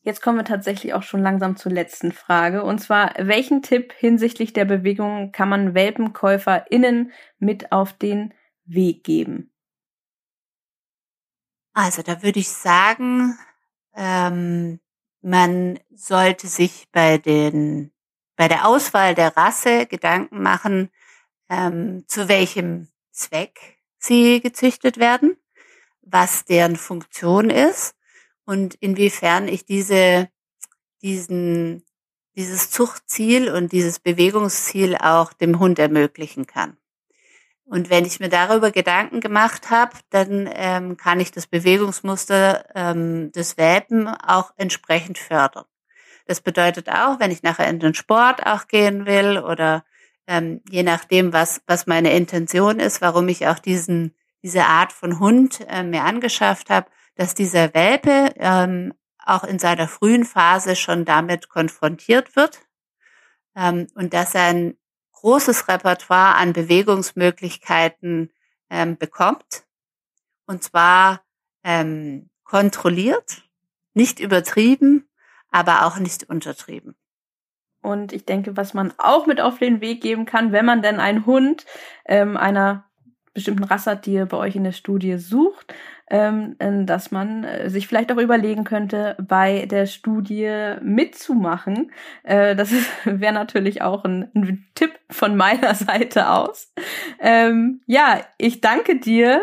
[0.06, 2.62] Jetzt kommen wir tatsächlich auch schon langsam zur letzten Frage.
[2.62, 8.32] Und zwar, welchen Tipp hinsichtlich der Bewegung kann man WelpenkäuferInnen mit auf den
[8.64, 9.52] Weg geben?
[11.72, 13.36] Also da würde ich sagen,
[13.96, 14.78] ähm,
[15.22, 17.92] man sollte sich bei den
[18.36, 20.88] bei der Auswahl der Rasse Gedanken machen,
[21.48, 25.36] ähm, zu welchem Zweck sie gezüchtet werden,
[26.02, 27.95] was deren Funktion ist
[28.46, 30.28] und inwiefern ich diese,
[31.02, 31.84] diesen,
[32.36, 36.76] dieses Zuchtziel und dieses Bewegungsziel auch dem Hund ermöglichen kann.
[37.68, 43.32] Und wenn ich mir darüber Gedanken gemacht habe, dann ähm, kann ich das Bewegungsmuster ähm,
[43.32, 45.64] des Welpen auch entsprechend fördern.
[46.26, 49.84] Das bedeutet auch, wenn ich nachher in den Sport auch gehen will oder
[50.28, 55.18] ähm, je nachdem, was, was meine Intention ist, warum ich auch diesen, diese Art von
[55.18, 56.86] Hund äh, mir angeschafft habe,
[57.16, 62.60] dass dieser Welpe ähm, auch in seiner frühen Phase schon damit konfrontiert wird
[63.56, 64.76] ähm, und dass er ein
[65.12, 68.30] großes Repertoire an Bewegungsmöglichkeiten
[68.70, 69.64] ähm, bekommt
[70.46, 71.22] und zwar
[71.64, 73.42] ähm, kontrolliert,
[73.94, 75.08] nicht übertrieben,
[75.50, 76.94] aber auch nicht untertrieben.
[77.82, 81.00] Und ich denke, was man auch mit auf den Weg geben kann, wenn man denn
[81.00, 81.66] einen Hund
[82.04, 82.84] ähm, einer
[83.32, 85.74] bestimmten Rasse die ihr bei euch in der Studie sucht,
[86.08, 86.56] ähm,
[86.86, 91.90] dass man äh, sich vielleicht auch überlegen könnte, bei der Studie mitzumachen.
[92.22, 92.72] Äh, das
[93.04, 96.72] wäre natürlich auch ein, ein, Tipp von meiner Seite aus.
[97.18, 99.42] Ähm, ja, ich danke dir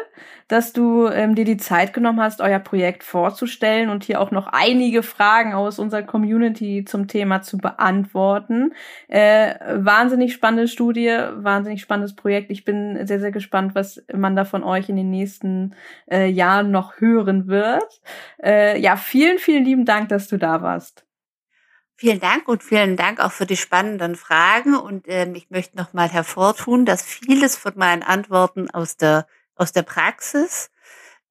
[0.53, 4.45] dass du ähm, dir die Zeit genommen hast, euer Projekt vorzustellen und hier auch noch
[4.45, 8.73] einige Fragen aus unserer Community zum Thema zu beantworten.
[9.07, 12.51] Äh, wahnsinnig spannende Studie, wahnsinnig spannendes Projekt.
[12.51, 15.73] Ich bin sehr, sehr gespannt, was man da von euch in den nächsten
[16.11, 18.01] äh, Jahren noch hören wird.
[18.43, 21.03] Äh, ja, vielen, vielen lieben Dank, dass du da warst.
[21.95, 24.75] Vielen Dank und vielen Dank auch für die spannenden Fragen.
[24.75, 29.25] Und ähm, ich möchte noch mal hervortun, dass vieles von meinen Antworten aus der
[29.55, 30.69] aus der Praxis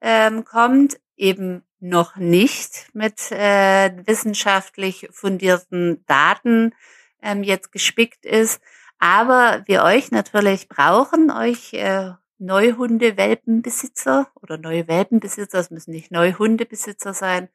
[0.01, 6.75] ähm, kommt, eben noch nicht mit äh, wissenschaftlich fundierten Daten
[7.23, 8.61] ähm, jetzt gespickt ist.
[8.99, 17.15] Aber wir euch natürlich brauchen, euch äh, Neuhunde-Welpenbesitzer oder neue Welpenbesitzer, es müssen nicht Neuhundebesitzer
[17.15, 17.49] sein,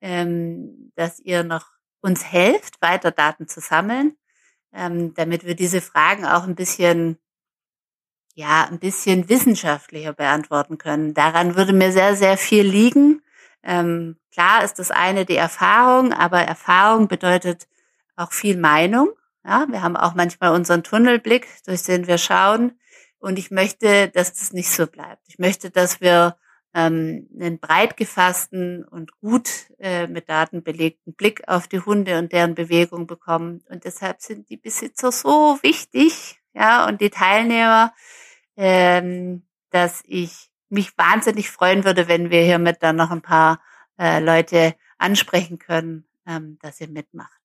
[0.00, 1.66] ähm, dass ihr noch
[2.00, 4.16] uns helft, weiter Daten zu sammeln,
[4.72, 7.18] ähm, damit wir diese Fragen auch ein bisschen
[8.34, 11.14] ja, ein bisschen wissenschaftlicher beantworten können.
[11.14, 13.22] Daran würde mir sehr, sehr viel liegen.
[13.62, 17.68] Ähm, klar ist das eine die Erfahrung, aber Erfahrung bedeutet
[18.16, 19.10] auch viel Meinung.
[19.44, 22.78] Ja, wir haben auch manchmal unseren Tunnelblick, durch den wir schauen.
[23.18, 25.22] Und ich möchte, dass das nicht so bleibt.
[25.28, 26.36] Ich möchte, dass wir
[26.74, 32.32] ähm, einen breit gefassten und gut äh, mit Daten belegten Blick auf die Hunde und
[32.32, 33.62] deren Bewegung bekommen.
[33.68, 37.92] Und deshalb sind die Besitzer so wichtig, ja, und die Teilnehmer
[38.60, 43.60] ähm, dass ich mich wahnsinnig freuen würde, wenn wir hiermit dann noch ein paar
[43.98, 47.40] äh, Leute ansprechen können, ähm, dass ihr mitmacht.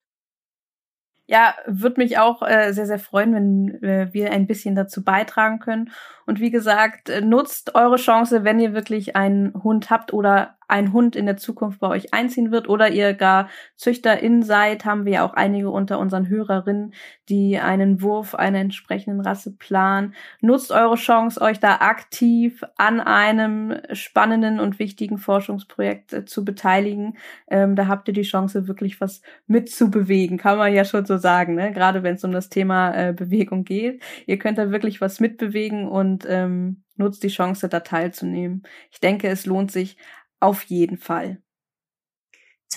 [1.28, 5.60] Ja, würde mich auch äh, sehr, sehr freuen, wenn äh, wir ein bisschen dazu beitragen
[5.60, 5.92] können.
[6.28, 10.94] Und wie gesagt, äh, nutzt eure Chance, wenn ihr wirklich einen Hund habt oder ein
[10.94, 15.14] Hund in der Zukunft bei euch einziehen wird oder ihr gar Züchterin seid, haben wir
[15.14, 16.94] ja auch einige unter unseren Hörerinnen,
[17.30, 20.14] die einen Wurf einer entsprechenden Rasse planen.
[20.42, 27.18] Nutzt eure Chance, euch da aktiv an einem spannenden und wichtigen Forschungsprojekt äh, zu beteiligen.
[27.48, 31.56] Ähm, da habt ihr die Chance, wirklich was mitzubewegen, kann man ja schon so sagen,
[31.56, 31.72] ne?
[31.72, 34.02] gerade wenn es um das Thema äh, Bewegung geht.
[34.26, 38.64] Ihr könnt da wirklich was mitbewegen und ähm, nutzt die Chance, da teilzunehmen.
[38.92, 39.98] Ich denke, es lohnt sich
[40.40, 41.42] auf jeden Fall.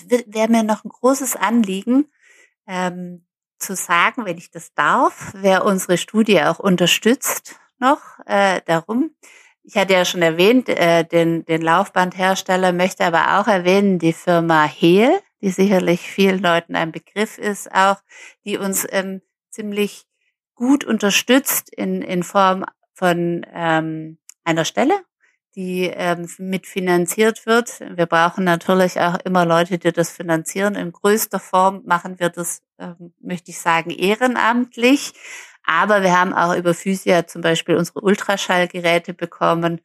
[0.07, 2.09] Wäre mir noch ein großes Anliegen,
[2.67, 3.25] ähm,
[3.57, 9.11] zu sagen, wenn ich das darf, wer unsere Studie auch unterstützt noch äh, darum.
[9.63, 14.63] Ich hatte ja schon erwähnt, äh, den, den Laufbandhersteller, möchte aber auch erwähnen, die Firma
[14.65, 17.97] Hehl, die sicherlich vielen Leuten ein Begriff ist, auch,
[18.45, 20.05] die uns ähm, ziemlich
[20.55, 24.99] gut unterstützt in, in Form von ähm, einer Stelle,
[25.55, 27.79] die ähm, mitfinanziert wird.
[27.79, 30.75] Wir brauchen natürlich auch immer Leute, die das finanzieren.
[30.75, 35.13] In größter Form machen wir das, ähm, möchte ich sagen, ehrenamtlich.
[35.63, 39.81] Aber wir haben auch über Physia zum Beispiel unsere Ultraschallgeräte bekommen.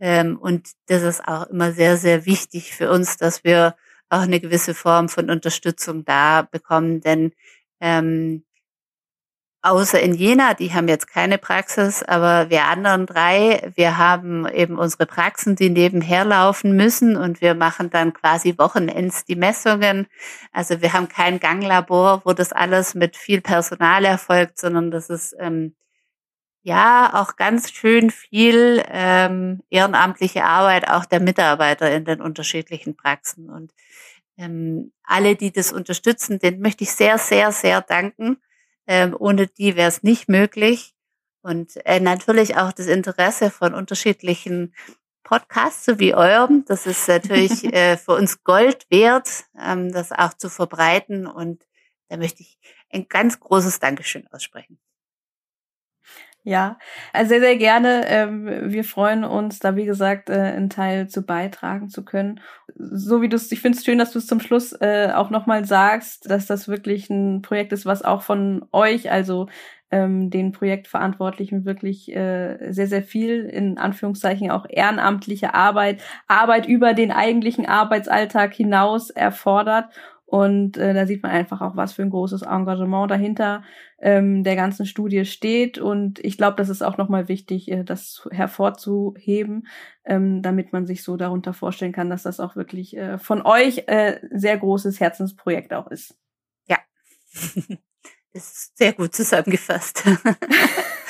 [0.00, 3.76] Ähm, und das ist auch immer sehr, sehr wichtig für uns, dass wir
[4.10, 7.00] auch eine gewisse Form von Unterstützung da bekommen.
[7.00, 7.32] Denn
[7.80, 8.44] ähm,
[9.62, 14.78] außer in Jena, die haben jetzt keine Praxis, aber wir anderen drei, wir haben eben
[14.78, 20.06] unsere Praxen, die nebenher laufen müssen und wir machen dann quasi Wochenends die Messungen.
[20.52, 25.34] Also wir haben kein Ganglabor, wo das alles mit viel Personal erfolgt, sondern das ist
[25.38, 25.74] ähm,
[26.62, 33.50] ja auch ganz schön viel ähm, ehrenamtliche Arbeit auch der Mitarbeiter in den unterschiedlichen Praxen
[33.50, 33.72] und
[34.36, 38.38] ähm, alle, die das unterstützen, denen möchte ich sehr, sehr, sehr danken
[38.88, 40.94] ähm, ohne die wäre es nicht möglich.
[41.42, 44.74] Und äh, natürlich auch das Interesse von unterschiedlichen
[45.22, 46.64] Podcasts, so wie eurem.
[46.66, 51.26] Das ist natürlich äh, für uns Gold wert, ähm, das auch zu verbreiten.
[51.26, 51.64] Und
[52.08, 52.58] da möchte ich
[52.90, 54.80] ein ganz großes Dankeschön aussprechen.
[56.48, 56.78] Ja,
[57.12, 58.06] also sehr, sehr gerne.
[58.06, 62.40] Ähm, wir freuen uns, da wie gesagt, äh, einen Teil zu beitragen zu können.
[62.74, 65.28] So wie du es, ich finde es schön, dass du es zum Schluss äh, auch
[65.28, 69.48] nochmal sagst, dass das wirklich ein Projekt ist, was auch von euch, also
[69.90, 76.94] ähm, den Projektverantwortlichen wirklich äh, sehr, sehr viel, in Anführungszeichen auch ehrenamtliche Arbeit, Arbeit über
[76.94, 79.90] den eigentlichen Arbeitsalltag hinaus erfordert.
[80.30, 83.62] Und äh, da sieht man einfach auch, was für ein großes Engagement dahinter
[83.98, 85.78] ähm, der ganzen Studie steht.
[85.78, 89.68] Und ich glaube, das ist auch nochmal wichtig, äh, das hervorzuheben,
[90.04, 93.84] ähm, damit man sich so darunter vorstellen kann, dass das auch wirklich äh, von euch
[93.86, 96.18] äh, sehr großes Herzensprojekt auch ist.
[96.66, 96.76] Ja,
[98.34, 100.04] das ist sehr gut zusammengefasst.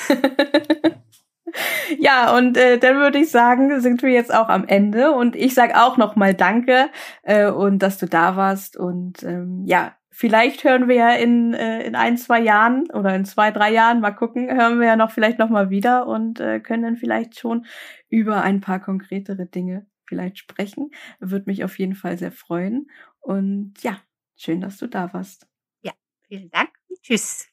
[1.99, 5.11] Ja, und äh, dann würde ich sagen, sind wir jetzt auch am Ende.
[5.11, 6.89] Und ich sage auch nochmal Danke
[7.23, 8.77] äh, und dass du da warst.
[8.77, 13.25] Und ähm, ja, vielleicht hören wir ja in, äh, in ein, zwei Jahren oder in
[13.25, 16.83] zwei, drei Jahren, mal gucken, hören wir ja noch vielleicht nochmal wieder und äh, können
[16.83, 17.65] dann vielleicht schon
[18.09, 20.91] über ein paar konkretere Dinge vielleicht sprechen.
[21.19, 22.89] Würde mich auf jeden Fall sehr freuen.
[23.19, 24.01] Und ja,
[24.35, 25.47] schön, dass du da warst.
[25.81, 25.93] Ja,
[26.27, 26.69] vielen Dank.
[27.01, 27.49] Tschüss.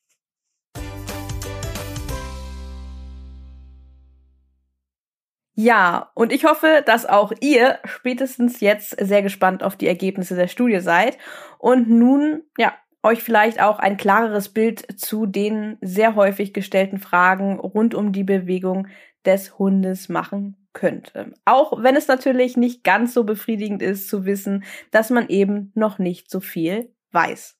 [5.59, 10.49] Ja, und ich hoffe, dass auch ihr spätestens jetzt sehr gespannt auf die Ergebnisse der
[10.49, 11.17] Studie seid
[11.59, 17.59] und nun, ja, euch vielleicht auch ein klareres Bild zu den sehr häufig gestellten Fragen
[17.59, 18.89] rund um die Bewegung
[19.25, 21.15] des Hundes machen könnt.
[21.47, 25.99] Auch wenn es natürlich nicht ganz so befriedigend ist zu wissen, dass man eben noch
[25.99, 27.56] nicht so viel weiß.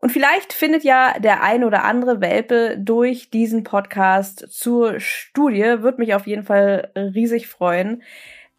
[0.00, 5.82] Und vielleicht findet ja der ein oder andere Welpe durch diesen Podcast zur Studie.
[5.82, 8.02] Würde mich auf jeden Fall riesig freuen.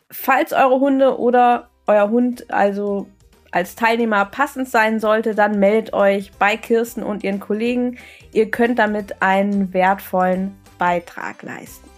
[0.10, 3.08] Falls eure Hunde oder euer Hund also
[3.52, 7.98] als Teilnehmer passend sein sollte, dann meldet euch bei Kirsten und ihren Kollegen.
[8.34, 11.97] Ihr könnt damit einen wertvollen Beitrag leisten.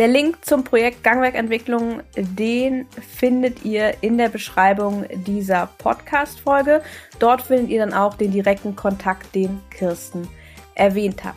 [0.00, 2.86] Der Link zum Projekt Gangwerkentwicklung, den
[3.18, 6.80] findet ihr in der Beschreibung dieser Podcast-Folge.
[7.18, 10.26] Dort findet ihr dann auch den direkten Kontakt, den Kirsten
[10.74, 11.34] erwähnt hat.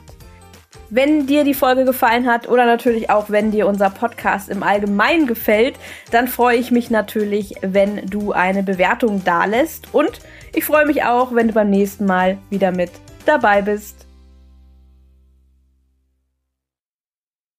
[0.90, 5.28] Wenn dir die Folge gefallen hat oder natürlich auch wenn dir unser Podcast im Allgemeinen
[5.28, 5.76] gefällt,
[6.12, 10.22] dann freue ich mich natürlich, wenn du eine Bewertung dalässt und
[10.56, 12.92] ich freue mich auch, wenn du beim nächsten Mal wieder mit
[13.26, 14.03] dabei bist.